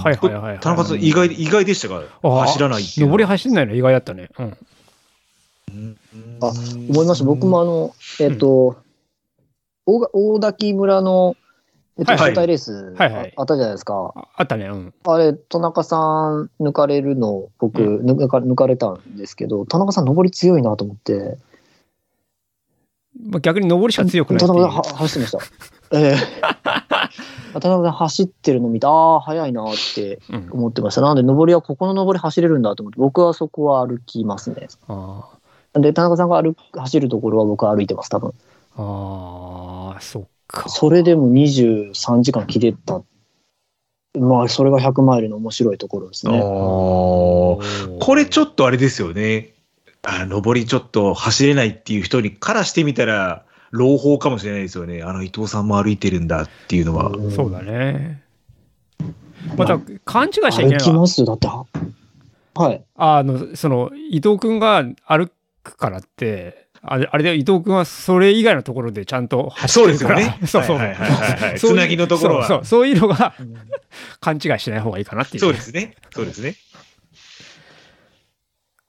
[0.00, 0.60] はいはいはいはい。
[0.60, 2.02] 田中さん、意外、意外でしたか？
[2.22, 4.30] あ走らない上り走んないの意外だったね。
[4.38, 4.56] うん。
[5.72, 5.96] うん
[6.42, 7.24] あ思いました。
[7.24, 8.76] 僕もあの、えっ、と、
[9.86, 11.36] 大が大滝村の、
[11.98, 14.12] えっと、はいはい招待レースはいはいああったじゃないですか。
[14.14, 14.66] ああったね。
[14.66, 14.94] うん。
[15.04, 21.38] あれ、田中さん抜かれるの、僕、う抜か抜かれたんですけど、田中さん上り強いなと思って、
[23.26, 25.50] まあ、逆に上りしか強くない田中さんは走ってまし
[25.90, 25.92] た。
[25.98, 26.89] ええ
[27.52, 30.48] 田中さん走ってるの見て、ああ、速いなってうん。
[30.50, 31.00] 思ってました。
[31.00, 34.68] なので、上りはここの上り走れるんだと思って、僕はそこは歩きますね。
[34.88, 35.28] あ
[35.74, 38.34] で、田中さんが歩く走るところは僕は歩いてます、多分。
[38.76, 39.94] あ。
[39.94, 40.68] ああ、そっか。
[40.68, 43.02] それでも23時間切れた。
[44.18, 46.40] まあ、それが100マイルの面白いところですね。
[46.40, 47.60] こ
[48.16, 49.54] れちょっっとあれですよね。
[50.02, 55.02] あ上りちょっと走れないっていう人にからしてみたら、朗報かもしれないですよね。
[55.02, 57.10] あの伊藤さんも歩いてるんだっていうのは。
[57.34, 58.22] そうだね。
[59.56, 60.78] また、勘違いしちゃいけ歩ないわ。
[60.80, 61.26] きますよ。
[61.26, 61.66] だって、は
[62.54, 62.84] はい。
[62.96, 65.30] あの、その、伊藤君が歩
[65.62, 70.20] くからって、あれ、あれで伊藤君はそれ以外のところでちゃんと走ってるから。
[70.20, 70.76] そうですよね そうそう。
[70.76, 73.34] はいはいつなぎのところはそうそう、そういうのが
[74.20, 75.40] 勘違いしない方がいいかなっていう。
[75.40, 75.94] そうですね。
[76.10, 76.56] そうですね。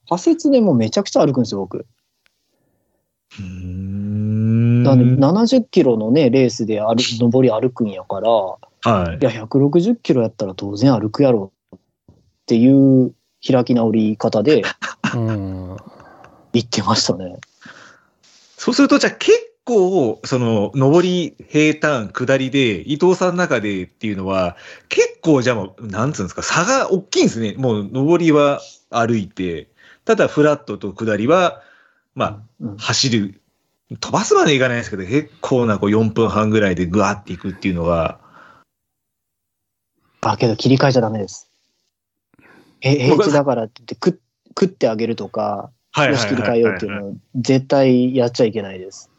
[0.07, 1.85] 仮説でもめちゃくちゃ歩くんですよ、僕。
[3.39, 8.57] うーんなんで、70キロのね、レースで歩上り歩くんやから、は
[9.13, 9.23] いい。
[9.23, 11.79] や、160キロやったら当然歩くやろっ
[12.45, 13.13] ていう
[13.45, 14.63] 開き直り方で
[15.15, 15.77] うん。
[16.53, 17.39] 言ってましたね。
[18.57, 19.31] そうすると、じゃあ結
[19.65, 24.57] 構、その、上り、平坦、下りで、伊藤さんの中でっていうのは、
[24.89, 27.55] 結構、じゃあなんつうんですか、差が大きいんですね。
[27.57, 29.69] もう、上りは歩いて、
[30.05, 31.61] ただ、フラットと下りは、
[32.15, 33.41] まうんあ、走る。
[33.99, 38.19] 飛ばすまでいかないですけど、結構な、こう、4分半ぐらいでぐわっていくっていうのが、
[40.21, 41.49] あ、けど切り替えちゃダメです。
[42.81, 44.19] え、平地だからって言って食っ
[44.51, 49.09] 食ってあげるとか、はいよし切り替えようっていうのは絶対やっちゃいけないです。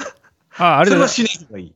[0.58, 1.74] あ、ああれだよれはしない方がいい。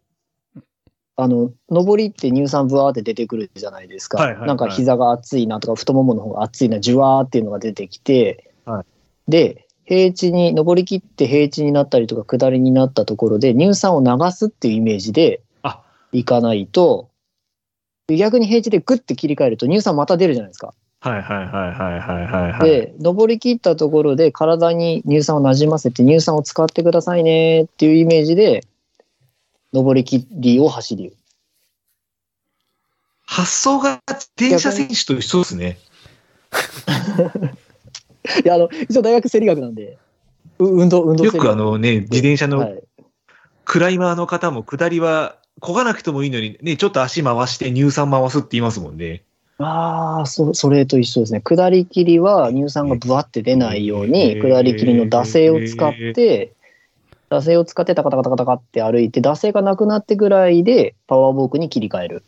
[1.17, 4.19] あの、上りって乳酸ブワーって出てくるじゃないですか。
[4.19, 8.85] はいはいはいなんか膝が熱いなとか、太ももの方が熱いな、じゅわーっていうのが出てきて、はい
[9.29, 15.83] で、平地に、上り切って平地になったりとか、下りになったところで、乳酸を流すっていうイメージであ
[16.13, 17.11] いかないと、
[18.07, 20.73] で逆に平地でグッて切り替えると乳酸また出るじゃないですか。
[21.01, 22.71] はいはいはいはいはいはいはい。
[22.71, 28.65] で、上り切ったところで体に乳酸をなじませて乳酸を使ってくださいねっていうイメージで、
[29.75, 31.15] 上り切りを走る。
[33.27, 34.01] 発想が
[34.37, 35.79] 電車選手と一緒ですね。
[38.45, 39.99] いや、あの、一応大学生理学なんで、
[40.59, 42.83] う運動、運動よくあのね、自転車のはい、
[43.65, 49.23] クライマーの方も下りは漕がなくてもいいのに、ね、ちょっと足回して乳酸回すって言いますもんね。
[49.59, 51.41] ああ、そ、それと一緒ですね。
[51.41, 56.53] 下り切りは乳酸がブワって出ないように、下り切りの惰性を使って、
[57.31, 62.25] 惰性を使ってタカタカタカタカって歩いて、惰性がなくなってぐらいでパワーウォークに切り替える。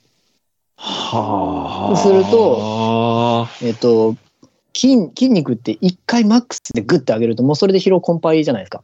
[0.76, 4.16] はあすると、えっと、
[4.74, 8.82] 筋、筋肉って一回マックスでグッて上げると、もうそれで疲労困憊じゃないですか。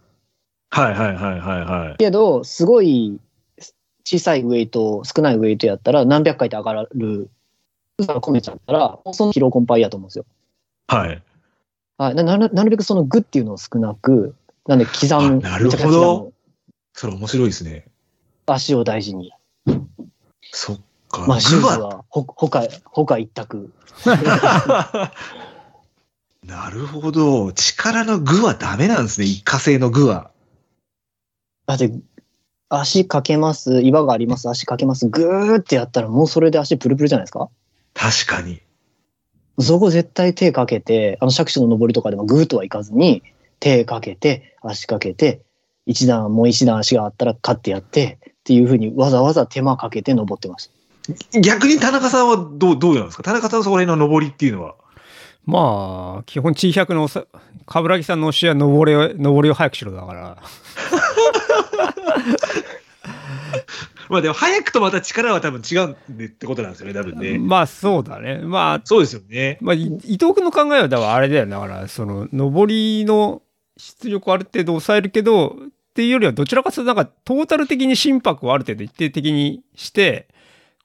[0.71, 1.97] はいはいはいはいはい。
[1.99, 3.19] けど、すごい
[4.05, 7.29] 小さいウェイト、少ないウェイトやったら何百回って上がる、
[7.99, 10.25] 込めちゃったら、もうその疲労困憊やと思うんですよ。
[10.87, 11.23] はい。
[11.99, 14.35] はい、ななるなるべくそのグっていうのを少なく、
[14.67, 16.33] なんで刻あむ、なるほど
[16.95, 17.85] それ面白いですね。
[18.47, 19.33] 足を大事に。
[20.53, 21.27] そっか。
[21.27, 23.73] まあ、シューズグははほほか、ほか一択。
[26.47, 27.53] なるほど。
[27.53, 29.27] 力の具はダメなんですね。
[29.27, 30.31] 一過性の具は。
[31.67, 31.93] だって、
[32.69, 37.49] 足かけます、岩があります、足かけます、ぐーってやったらもうそれで足プルプルじゃないですか？
[37.95, 38.63] 確かに。
[39.59, 43.23] そこ絶対手かけて、あの借地の登りとかでもぐーっとはいかずに、
[43.61, 45.43] 手かけて、足かけて、
[45.85, 50.71] 一段、もう一段足があったらカッてやって、っていうふうにわざわざ手間かけて登ってまし
[51.33, 51.41] た。
[51.41, 53.23] 逆に田中さんはどう、どうなんですか？
[53.25, 54.77] 田中さんのそこら辺の登りっていうのは？
[55.47, 57.25] まあ、基本、地100のさ、
[57.67, 60.39] 冠城さんの教えは登りを、登りを早くしろだから。
[64.09, 67.39] まあでも早くとまた力は多分違うんでってことなんですよね、多分ね。
[67.39, 68.39] まあ、そうだね。
[68.39, 69.57] まあ、そうですよね。
[69.61, 71.53] まあ、い伊藤君の考えは、だからあれだよね。
[71.53, 73.41] だから、その、上りの
[73.77, 80.27] 出力をある程度抑えるけど、っていうよりは、どちらかというと、なんか、トータル的に心拍をある程度一定的にして、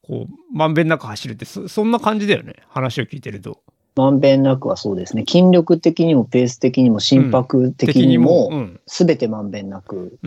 [0.03, 2.57] こう、まんべんなく走るって、そそんな感じだよね。
[2.69, 3.61] 話を聞いてると。
[3.95, 5.23] まんべんなくはそうですね。
[5.27, 8.79] 筋力的にもペース的にも心拍的にもう、ん。
[8.87, 10.19] すべてまんべんなく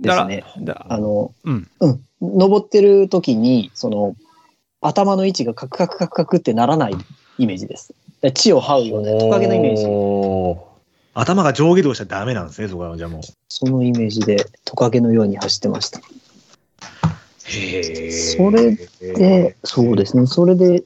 [0.00, 0.44] ですね。
[0.60, 1.68] だあの、うん。
[1.80, 2.00] うん。
[2.20, 4.14] 登ってる時に、その、
[4.80, 6.94] 頭の位置がカクカクカクカクってならない
[7.38, 7.94] イメージです。
[8.20, 9.84] で地を這うようなトカゲのイメージ。
[11.14, 13.22] 頭が上下動しちゃダメなんですね、そこはじゃあもう。
[13.48, 15.98] そのイメージでトカゲのように走ってました。
[15.98, 16.02] へ
[17.50, 18.12] え。
[18.12, 18.76] それ
[19.16, 20.26] で、そうですね。
[20.26, 20.84] それで、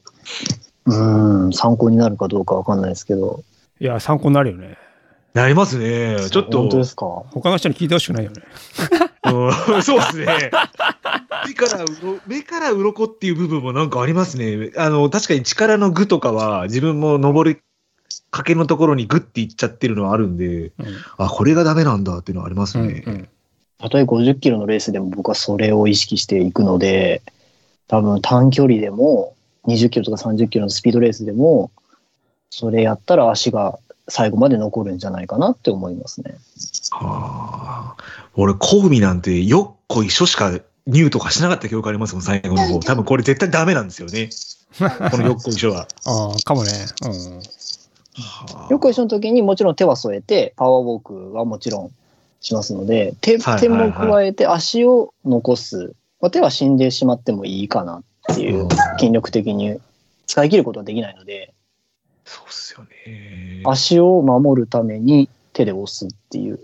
[0.85, 3.43] うーん、参考になるかどうかわかんないですけど。
[3.79, 4.77] いや、参考になるよね。
[5.33, 6.17] なりますね。
[6.29, 6.59] ちょっと。
[6.59, 7.05] 本当ですか？
[7.31, 8.41] 他の人に聞いてほしくないよね。
[9.25, 10.51] うん そうですね。
[11.47, 14.71] 目からうろ、目から鱗っていう部分もなんかありますね。
[14.77, 17.59] あの、確かに力の具とかは、自分も登り
[18.29, 20.71] かけのところにグッていっちゃってるのはあるんで、うん。
[21.17, 23.03] あ、これがダメなんだっていうのはありますうんね。
[23.07, 23.27] うん
[23.79, 27.21] たとえ50キロのレースでも僕はそれを意識していくので、
[27.87, 29.35] 多分短距離でも
[29.67, 31.71] 20キロとか30キロのスピードレースでも、
[32.49, 36.35] それやったら足が最後まで残るんじゃないかなって思いますね。
[36.91, 38.03] はあ、
[38.35, 40.51] 俺、コウミなんてよっこ一緒しか
[40.85, 42.79] ニューとかしなかった記憶ありますもん、最後の方。
[42.79, 44.29] 多分これ絶対ダメなんですよね。
[45.11, 45.87] このよっこ一緒は。
[46.05, 46.71] ああ、かもね。
[47.05, 47.39] うん。
[48.15, 51.91] はあよっこいしょの時にもちろん手は添えて、パワーウォークはもちろん
[52.41, 55.95] しますので、手はい手も加えて足を残す。
[56.21, 58.03] まあ手は死んでしまってもいいかなっ
[58.35, 58.67] ていう、
[58.99, 59.79] 筋力的に
[60.27, 61.53] 使い切ることはできないので、
[62.25, 63.61] そうっすよね。
[63.65, 66.59] 足を守るために手で押すっていう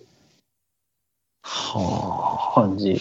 [1.44, 3.00] は感じ。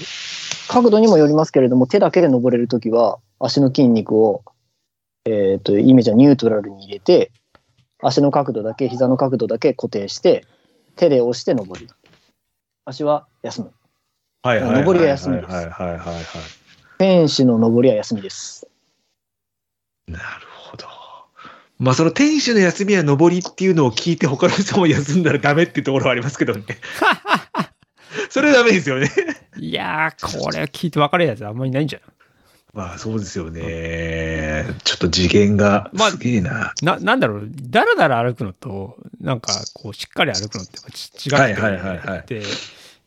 [0.68, 4.42] 角度にもよりますけれども、手だけで登れるときは、足の筋肉を、
[5.24, 7.30] えっ、と、イメージはニュートラルに入れて、
[8.02, 10.46] 足の角度だけ、膝の角度だけ固定して、
[10.96, 11.88] 手で押して登る。
[12.84, 13.72] 足は休む。
[14.42, 14.48] あ。
[14.48, 14.84] はいはいはいはい。
[14.84, 16.24] 登りは休みですはいはいはいはい。
[16.98, 18.66] 天使の登りは休みです。
[20.08, 20.24] なる
[20.56, 20.86] ほど。
[21.78, 26.64] まあその天使の休みや登りっていうのを聞いて他の人も休んだらダメっていうところはありますけどね。
[28.30, 29.10] それはダメですよね。
[29.58, 32.00] いやー、これ聞いて分かるやつあんまりないんじゃ
[32.74, 34.64] まあそうですよね。
[34.84, 36.74] ちょっと次元がまあすげえな。
[36.82, 36.84] ん。
[36.84, 42.42] な、なんだろう、だらだら歩くのと、なんか、こう、しっかり歩くのってち違って、はいはいはいはいで、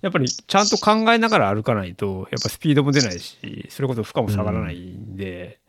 [0.01, 5.59] やっぱりちゃんと考えながら歩かないと、やっぱスピードも出ないし、それこそ負荷も下がらないんで、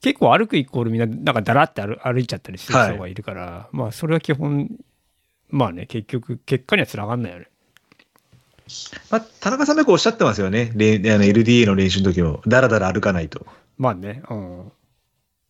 [0.00, 4.70] 結構歩くイコールみんな、なんかだらって歩歩いちゃったりする人がいるから、まあ、それは基本、
[5.50, 7.48] まあね、結局、結果にはつながんないよね。
[9.10, 10.72] まあ田中さんもよくおっしゃってますよね。
[10.74, 13.46] れあの LDA の練習の時も、だらだら歩かないと。
[13.78, 14.60] まあね、うん。
[14.60, 14.72] ああ、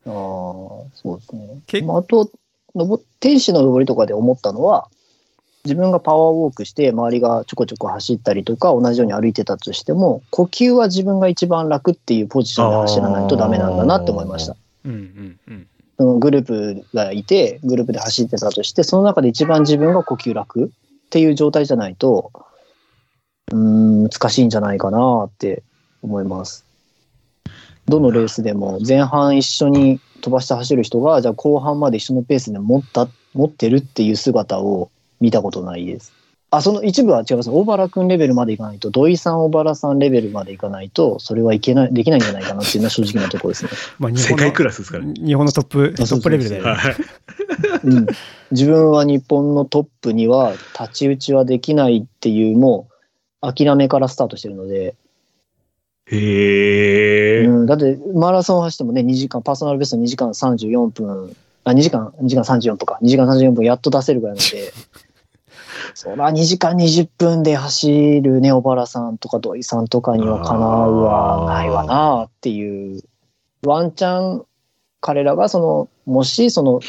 [0.07, 1.61] そうですね。
[1.67, 2.31] けまあ、あと、
[2.75, 4.89] 登天使の登りとかで思ったのは、
[5.67, 14.57] 自分がパワーウォークして、周りがちょこちょこ走ったりとか、同じように歩いてたとしても、呼吸は自分が一番楽っていうポジションで走らないとダメなんだなって思いました。
[14.85, 15.67] うんうんうん。
[15.99, 20.69] そのグループがいて、グループで走ってたとして、その中で一番自分が呼吸楽っ
[21.11, 22.31] ていう状態じゃないと、
[23.53, 25.63] うーん、難しいんじゃないかなって
[26.03, 26.65] 思います。
[27.87, 34.91] どのレースでも前半一緒に飛ばして走る人が、じゃあ後半まで一緒のペースで持った、持ってるっていう姿を
[35.21, 36.13] 見たことないです。
[36.51, 37.51] あ、その一部は違います。
[37.51, 43.71] 大原君レベルまでいかないと、土井さん、小原さんレベルまでいかないと、それはいけない、できないんじゃないかなっていうのは正直なところですね。
[43.99, 45.15] まあ、日世界クラスですからね。
[45.15, 46.61] 日本のトップ、トップレベルで。
[46.61, 46.97] はい。
[47.85, 48.07] うん、
[48.53, 52.89] 自分は日本のトップには太刀打ちはできないっていうも
[53.43, 54.95] う諦めからスタートしてるので、
[56.07, 57.45] へえ。
[57.47, 64.73] うん、だってマラソン走ってもね2時間パーソナルベスト2時間34分あ2時間2時間34分か2時間34分やっと出せるぐらいなので
[65.97, 73.03] そら2時間20分で走るね小原さんとか土井さんとかにはかなうはないわなっていう。
[73.65, 74.45] ワンチャン
[75.01, 76.81] 彼らがそのもしその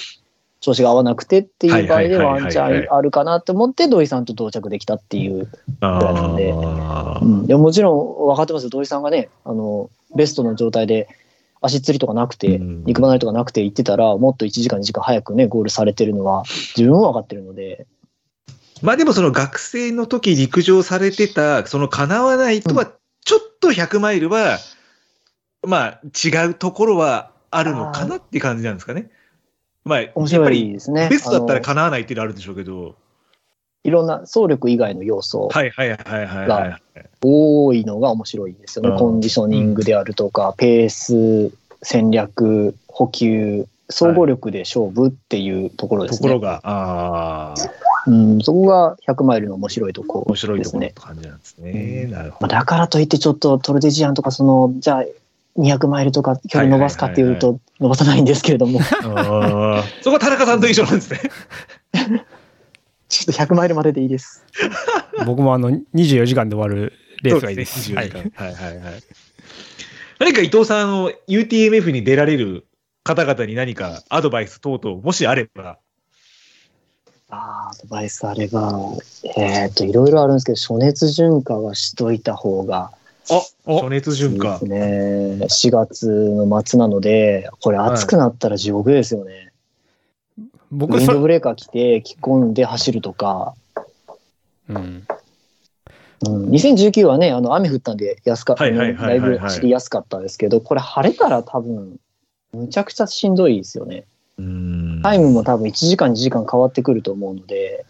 [0.60, 5.47] 調子が合わなくてっていう場合でワンチャンあるかなって思って土井さんと同着できたっていう。
[5.80, 6.53] あぐらいなんで。
[6.53, 11.08] ーうん、でももちろん分かってますよ、土井さんがね、あのベストの状態で
[11.62, 12.84] 足つりとかなくて、うん。
[12.84, 16.43] 肉離れとかなくて行ってたら、もっと1時間、2時間早くね、ゴールされてるのは、
[16.76, 17.88] 自分も分かってるので、
[18.82, 22.91] まあでもその学生の時陸上されてた、その叶わないとは、
[23.25, 24.59] ちょっと100マイルは、
[25.65, 29.09] まあ違うところはあるのかなって感じなんですかね。
[29.88, 30.13] まあ、やっ
[30.43, 31.07] ぱりですね。
[31.09, 32.95] ベストだったら叶わないっていうのはあるんでしょうけど。
[33.84, 36.82] いろんな走力以外の要素はいはいはいはいはい。
[37.21, 38.89] 多いのが面白いですよね。
[38.89, 41.51] うんコンディショニングであるとか、ペース、
[41.82, 46.17] 戦略、補給、総合力で勝負っていうところですね。
[46.17, 50.93] ところが、ああ、うん、そこが100マイルの面白いところ面白いって。
[50.95, 52.03] 感じなんですね。
[52.05, 55.05] うんなるほまあ、だからといってちょっとトルデジアンとかそのじゃあ
[55.58, 58.80] 200マイルとか距離伸ばすかっていうと伸ばさないんですけれども、
[60.01, 61.20] そこは田中さんと一緒なんですね。
[63.10, 64.43] ちょっと100マイルまででいいです。
[65.26, 66.93] 僕もあの、24時間で終わる
[67.24, 67.84] レースがいいです。
[67.84, 69.03] そうはい24時間はいはいはい。
[70.20, 72.66] 何か伊藤さん、あの、UTMF に出られる
[73.03, 75.78] 方々に何かアドバイス等々、もしあれば。
[77.30, 78.73] ああ、アドバイスあれば、
[79.36, 82.91] えっ、と、いろいろあるんですけど、暑熱順化はしといた方が
[83.65, 84.59] お暑熱順化。
[84.61, 85.39] ね。
[85.41, 89.51] 4月の末なので、これ暑くなったら地獄ですよね。
[90.71, 93.53] 僕それ、ウィンドブレーカー着て、着込んで走るとか、
[94.69, 95.07] うん、
[96.25, 101.97] うん、2019はね、あの雨降ったんで安か、はいはいはいはいはいだいぶ走りやすかったんですけど、これ晴れたら多分、
[102.53, 104.05] むちゃくちゃしんどいですよね。
[104.38, 107.85] うんタイムも多分1時間、2時間変わってくると思うので、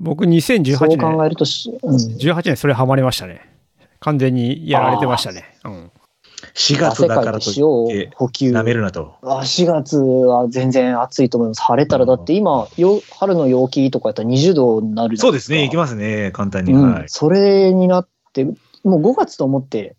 [0.00, 3.48] 僕そう2018年、考えるとし、うん、18年それハマりましたね。
[4.00, 5.44] 完全にやられてましたね。
[5.64, 5.90] うん。
[6.54, 8.52] 4月だからとて塩をいって、補給。
[8.52, 9.16] 舐めるなと。
[9.22, 11.62] あ4月は全然暑いと思います。
[11.62, 15.16] 晴れたら、だって今、よ春の陽気とかやったら20度になる。
[15.16, 16.72] そうですね、行きますね、簡単に。
[16.72, 17.04] うんはい。
[17.08, 18.44] それになって、
[18.84, 19.96] もう5月と思って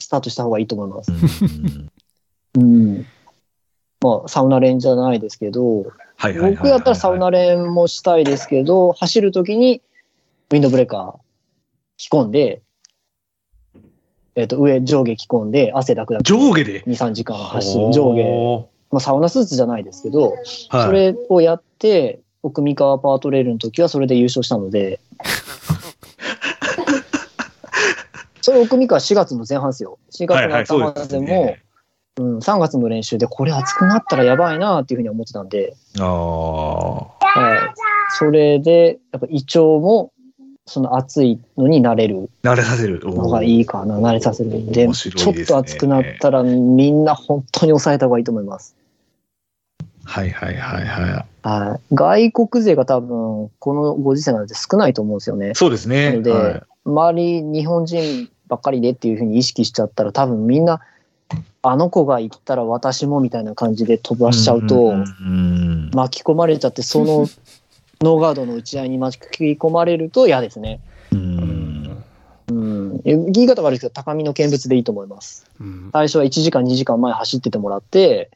[0.00, 1.12] スタートした方がいいと思います。
[1.12, 1.90] うん
[2.56, 3.06] うん。
[4.00, 5.86] まあ、サウナ練じゃないですけど。
[6.20, 9.82] 僕やったらサウナ練もしたいですけど、走るときに
[10.50, 11.16] ウィンドブレーカー
[11.96, 12.62] 着込んで、
[14.34, 16.22] えっ、と、上、上下着込んで、汗だくだく。
[16.22, 17.92] 上下で？2、3時間走る。
[17.92, 18.22] 上下。
[18.22, 18.68] 下。
[18.92, 20.34] まあ、サウナスーツじゃないですけど、
[20.68, 25.00] はい、それをやって、奥三河パートレールの時はそれで優勝したので、
[28.40, 29.98] それ奥三河4月の前半ですよ。
[30.12, 31.62] 4月の頭でも、ね。
[32.18, 36.08] うん、3月の練習でこれ暑くなったらやばいなっていうふうに思ってたんで、ああ。
[37.20, 37.74] はい、
[38.18, 40.12] それで、やっぱ胃腸も
[40.66, 43.00] その暑いのに慣れる慣れさせる。
[43.04, 48.74] のがいいかな、慣れさせるんで、面ちょっと暑くなったらみんな本当に抑えた方がいいと思います。
[50.04, 51.48] はいはいはいはい。
[51.48, 55.52] はい、外国勢が多分このご時世なんて少ないと思うんですよね。
[55.54, 56.10] そうですね。
[56.10, 60.80] なのではい周り日本人ばっかりでっていうふうに意識しちゃったら多分みんな
[61.62, 64.94] あの子が行ったら私もみたいな感じで飛ばしちゃうと
[65.92, 67.26] 巻き込まれちゃってその
[68.00, 70.80] ノーガードの打ち合いに巻き込まれると嫌ですね。
[71.12, 72.04] うん
[72.50, 75.46] うん、え言い方悪いですけど高みの見物でいいと思います。
[75.60, 78.30] うん最初は1時間2時間前走っててもらって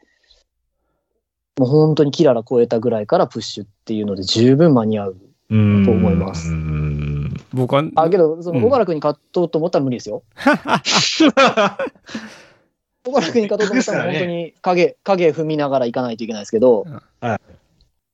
[1.58, 5.16] もう本当にキララ超えたぐらいからプッシュっていうので十分間に合う。
[5.50, 5.84] うん。
[5.84, 7.34] と思いますうん。
[7.52, 10.22] 僕は、あけどそのうん小原君に勝とうと思ったら無理ですよ。
[13.04, 16.86] 小原君に勝とうと思ったら本当に影影踏みながら行かないといけないですけど、
[17.20, 17.40] は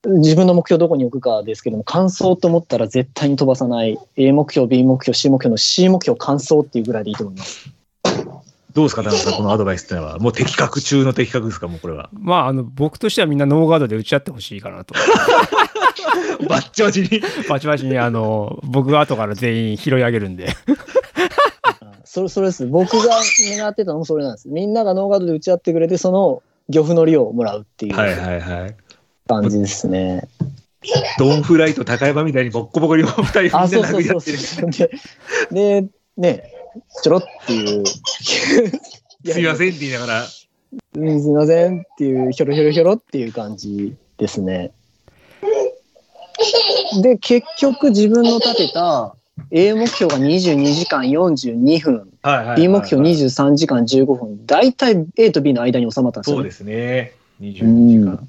[0.07, 7.71] 自分の目標どこに置くかですけども完走と思ったら絶対に飛ばさない A 目標 B 目標 C 目標の C 目標完走っていうぐらいでいいと思います。
[8.75, 10.19] どうですか、田中さん、 このアドバイスってのは。
[10.19, 12.11] もう的確中の的確ですか、もうこれは。
[12.13, 14.95] まあ、あの、僕としてはみんなノーガードで打ち合ってほしいかなと。
[16.49, 17.09] バッチバチに。
[17.49, 20.55] バチバチに、あの、僕が後から全員拾い上げるんで。
[22.19, 22.67] それそれです。
[22.67, 23.21] 僕が
[23.57, 24.49] 狙ってたのもそれなんです。
[24.49, 28.77] みんながノーガードで打ち合ってくれてその漁夫の利をもらうっていうはいはいはい。
[29.29, 30.29] 感じですね。
[31.19, 34.39] ドンフライと高山みたいにボッコボコに二人みんそうそうそう殴り合ってる。
[34.39, 34.71] そう。
[34.71, 36.53] で、で、ね、
[37.03, 37.85] ちょろっていう。
[37.87, 40.25] すいませんって言いながら。
[40.97, 44.73] うんすいませんっていう、ひょろひょろひょろっていう感じですね。
[47.03, 49.15] で、結局自分の立てた
[49.51, 52.09] A 目標が22時間42分、
[52.57, 56.43] B 目標23時間15分、大体 A と B の間に収まったんですよ、ね。
[56.43, 57.13] そうですね。
[57.41, 58.29] 22時間。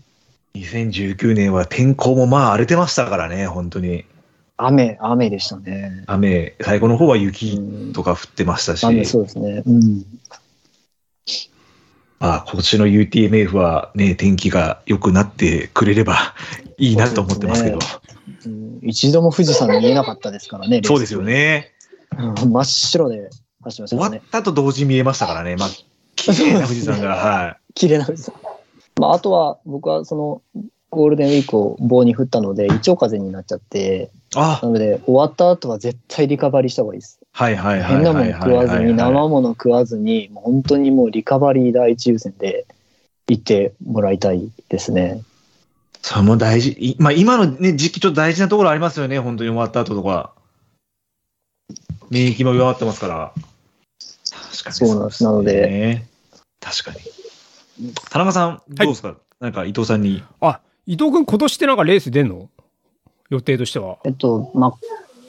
[0.55, 4.05] 2019年は天候もまあ荒れてましたからね、本当に。
[4.57, 6.03] 雨、雨でしたね。
[6.07, 9.63] 雨、最後の方はう雪ん、とか降ってましたし、雨、そうですね。
[9.65, 10.03] うん。
[12.19, 16.35] まあ今年の UTMF はね、天気が良くなってくれれば
[16.77, 17.79] いいなと思ってますけど。
[17.81, 17.99] そ
[18.45, 20.81] ううん一度も富士山見えなかったですからね。
[20.85, 21.71] そうですよね。
[22.17, 23.29] うん真っ白で
[23.63, 24.01] 走ってましたね。
[24.01, 25.55] 終わったと同時に見えましたからね。
[25.55, 25.69] まあ、
[26.15, 28.35] 綺麗な富士山が、 は綺麗な富士山。
[28.99, 30.41] まあ、あとは僕はその
[30.89, 34.37] ゴールデンウィークを棒に振ったので胃腸風邪になっちゃって、い。
[34.37, 37.19] あなので終わった後は絶対リカバリーした方がいいです。
[37.31, 42.65] はいはいはい変なもの食わずに、生はもの食わずに、もう本当にもうリカバリー第一優先で
[43.27, 45.21] 行ってもらいたいですね。
[46.01, 46.71] それも大事。
[46.71, 49.19] いまあ今のね、時期ちょっと大事なところありますよね。
[49.19, 50.33] 本当に終わった後とか。
[52.09, 53.33] 免疫も弱ってますから。
[54.51, 56.07] 確かにそうなんですなのでね
[56.59, 56.99] 確かに。
[58.09, 60.23] 田中さん、どうですか、なんか伊藤さんに。
[60.41, 62.49] あ、伊藤君今年ってなんかレース出んの？
[63.29, 63.99] 予定としては。
[64.05, 64.73] えっと、まあ、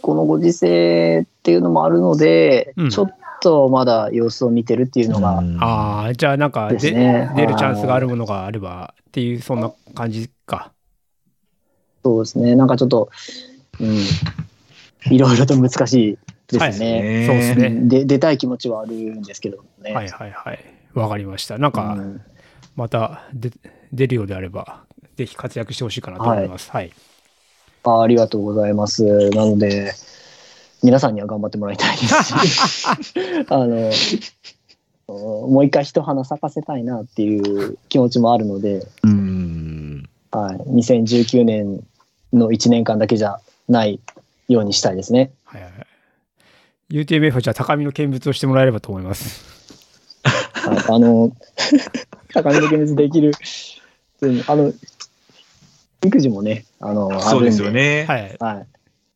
[0.00, 10.72] このご時世っていうのもあるので、うんちょっとまだ様子を見てるっていうのが、うんああ、じゃあなんか出るチャンスがあるものがあればっていう、そんな感じか。
[12.05, 13.11] そうですね、なんかちょっと、
[13.80, 16.18] うん、いろいろと難しい
[16.59, 17.03] ですね。
[17.03, 17.88] ねそうですね。
[17.88, 19.93] で出たい気持ちはあるんですけどね。
[19.93, 20.64] はいはいはい。
[20.95, 21.59] わかりました。
[21.59, 22.20] なんか、うん
[22.76, 23.51] また出
[23.93, 24.84] 出るようであれば、
[25.16, 26.70] ぜひ活躍してほしいかなと思います。
[26.70, 26.93] はい。
[27.82, 29.05] あありがとうございます。
[29.30, 29.93] なので、
[30.82, 32.88] 皆さんには頑張ってもらいたいですし、
[33.48, 33.90] あの、
[35.08, 40.08] もう一回一花咲かせたいなっていう気持ちもあるので、うん。
[40.30, 41.82] はい、2019年
[42.32, 44.00] の1年間だけじゃない
[44.48, 45.32] ようにしたいですね。
[45.44, 45.86] はいはいはい。
[46.90, 49.44] UTMF はじゃあ高みの見物をしてもらえればと思います。
[50.24, 51.32] はい、あの、
[52.32, 53.32] 高みの見物できる、
[54.20, 54.72] うんあの、
[56.04, 58.04] 育児もね、あの、あそうで、すよね。
[58.06, 58.36] はい。
[58.38, 58.66] はい。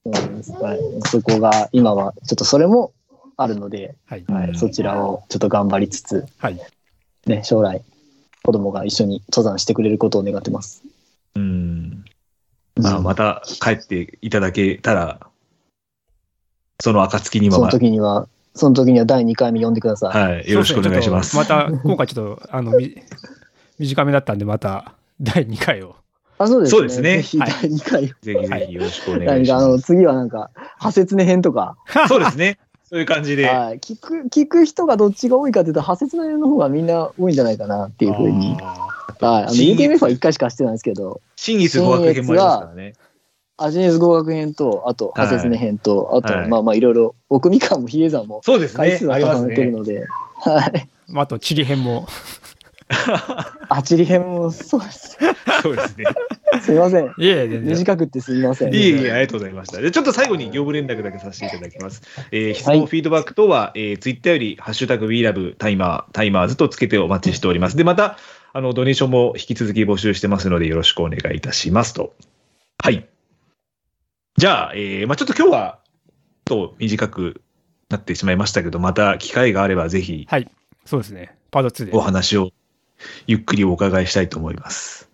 [0.05, 2.92] そうなんですはい、そこが今はちょっとそれも
[3.36, 4.24] あるので、はい。
[4.28, 6.61] はいうんそちらをちょっと頑張りつつ、はい。
[7.26, 7.82] ね、将来
[8.42, 10.82] 子供が一緒に登山してくれることを願ってます。
[11.34, 12.05] うん。
[12.76, 15.20] まあ、うんまた帰っていただけたら、
[16.80, 20.22] その暁には、そのま時には、その時には第2回目呼んでください。
[20.22, 21.36] はい、よろしくお願いします。
[21.36, 22.94] また、今回ちょっと、あの、み
[23.78, 25.96] 短めだったんで、また第2回を。
[26.39, 26.78] あ、そうですね。
[26.78, 28.07] そうですねぜひ第2回。
[28.07, 29.85] ぜひぜひよろしくお願ないします。
[29.85, 31.76] 次はなんか、派説ね編とか、
[32.09, 32.59] そうですね。
[32.85, 33.47] そういう感じで。
[33.47, 33.78] はい。
[33.78, 38.57] 聞く、聞く人がどっちが多いかというと、派説ね編の方がみんな多いんじゃないかなっていうふうに。
[38.61, 39.43] あはい。
[39.45, 42.95] あの、新 UTMF は1回しかしてないんですけど、新越語学編もありますからね。
[43.57, 49.07] アジネス合学編と、あと、派説ね編と、あと、はいまあまあいろいろ、奥みかんも比叡山もそうですね回数。
[49.07, 49.78] はあります重ねてるね。
[49.78, 50.07] ので、
[50.41, 50.89] はい。
[51.07, 52.09] まああと、地理編も。
[53.68, 55.18] あちり編もそうです。
[55.62, 56.05] そうですね。
[56.61, 57.07] すいません。
[57.07, 57.64] いえいえ、全然。
[57.64, 58.74] 短くってすみません。
[58.74, 59.80] いえいえ、ありがとうございました。
[59.80, 62.03] でちょっと最後に業務連絡だけさせていただきます。
[62.30, 67.76] えー質問、フィードバック等は、えー、ツイッターより、ハッシュタグ WeLove タイマー、タイマーズとつけてお待ちしております。
[67.76, 68.18] で、また、
[68.53, 72.14] あの、ドネーションも引き続き募集してますので、よろしくお願いいたしますと。
[72.82, 73.07] はい。
[74.36, 75.78] じゃあ、えーまあちょっと今日は、
[76.45, 77.40] と短く
[77.88, 80.49] なってしまいましたけど、また機会があれば、ぜひ、はい。
[80.84, 81.36] そうですね。
[81.51, 82.01] パート2でお。
[82.01, 82.51] 話を
[83.26, 85.09] ゆっくりお伺いしたいと思います。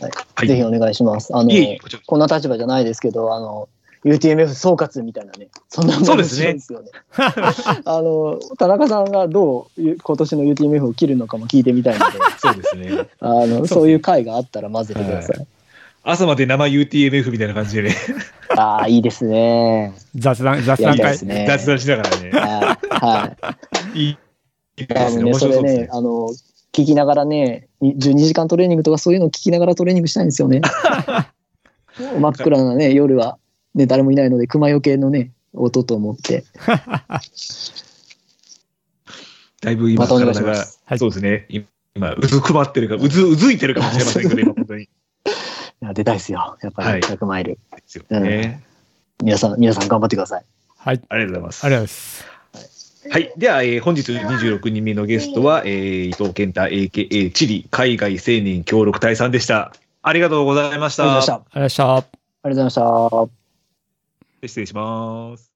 [0.00, 1.34] はいはいぜひお願いします。
[1.34, 1.50] あの
[2.06, 3.68] こんな立場じゃないですけど、あの、
[4.04, 7.82] UTMF 総括みたいなね、そんなものそうですね面白いですよね。
[7.84, 13.08] あの、田中さんがどう今年の UTMF を切るのかも聞いてみたいので、 そうですね。
[13.20, 15.46] あの、そういう回があったら混ぜてください。
[16.04, 17.96] 朝まで生 UTMF みたいな感じでね、
[18.56, 19.92] ああ、いいですね。
[20.14, 21.26] 雑談、雑談会。
[21.26, 21.44] ね。
[21.48, 22.30] 雑談しながらね。
[22.30, 23.04] はい。
[23.04, 23.36] は
[23.94, 23.98] い。
[23.98, 24.18] いいい
[24.78, 25.24] いいですね。
[25.24, 25.82] 面それ白そうですね、。
[25.82, 26.28] ねあの、
[26.78, 30.60] 聞きながらね、に12時間トレーニングとかそういうのを聞きながらトレーニングしたいんですよね。
[31.98, 33.38] 真っ暗なね、夜は、
[33.74, 36.44] ね、誰もいないので、熊よけのね、音と思って。
[39.60, 41.48] だいぶ今、体がます、はいそうですね。
[41.96, 44.84] 今、うずくまってるか、うず、うずいてるかもしれませんけど、 今、本当に。
[44.84, 44.88] い
[45.80, 46.56] や出たいですよ。
[46.62, 47.54] やっぱりはい100マイル。
[47.54, 48.62] ですよね。
[49.20, 50.44] 皆さん、皆さん頑張ってください。
[50.76, 51.02] はい。
[51.08, 51.64] ありがとうございます。
[51.64, 52.27] ありがとうございます。
[53.10, 53.32] はい。
[53.36, 59.72] では、えー本日26人目のゲストは、えー伊藤健太 AKA チリ海外青年協力隊さんでした。
[60.02, 61.04] ありがとうございました。
[61.04, 61.84] ありがとうございました。
[61.84, 61.88] あ
[62.48, 62.82] りがとうございました。
[62.84, 63.50] ありがとうございま
[64.30, 64.48] した。
[64.48, 65.52] 失礼します。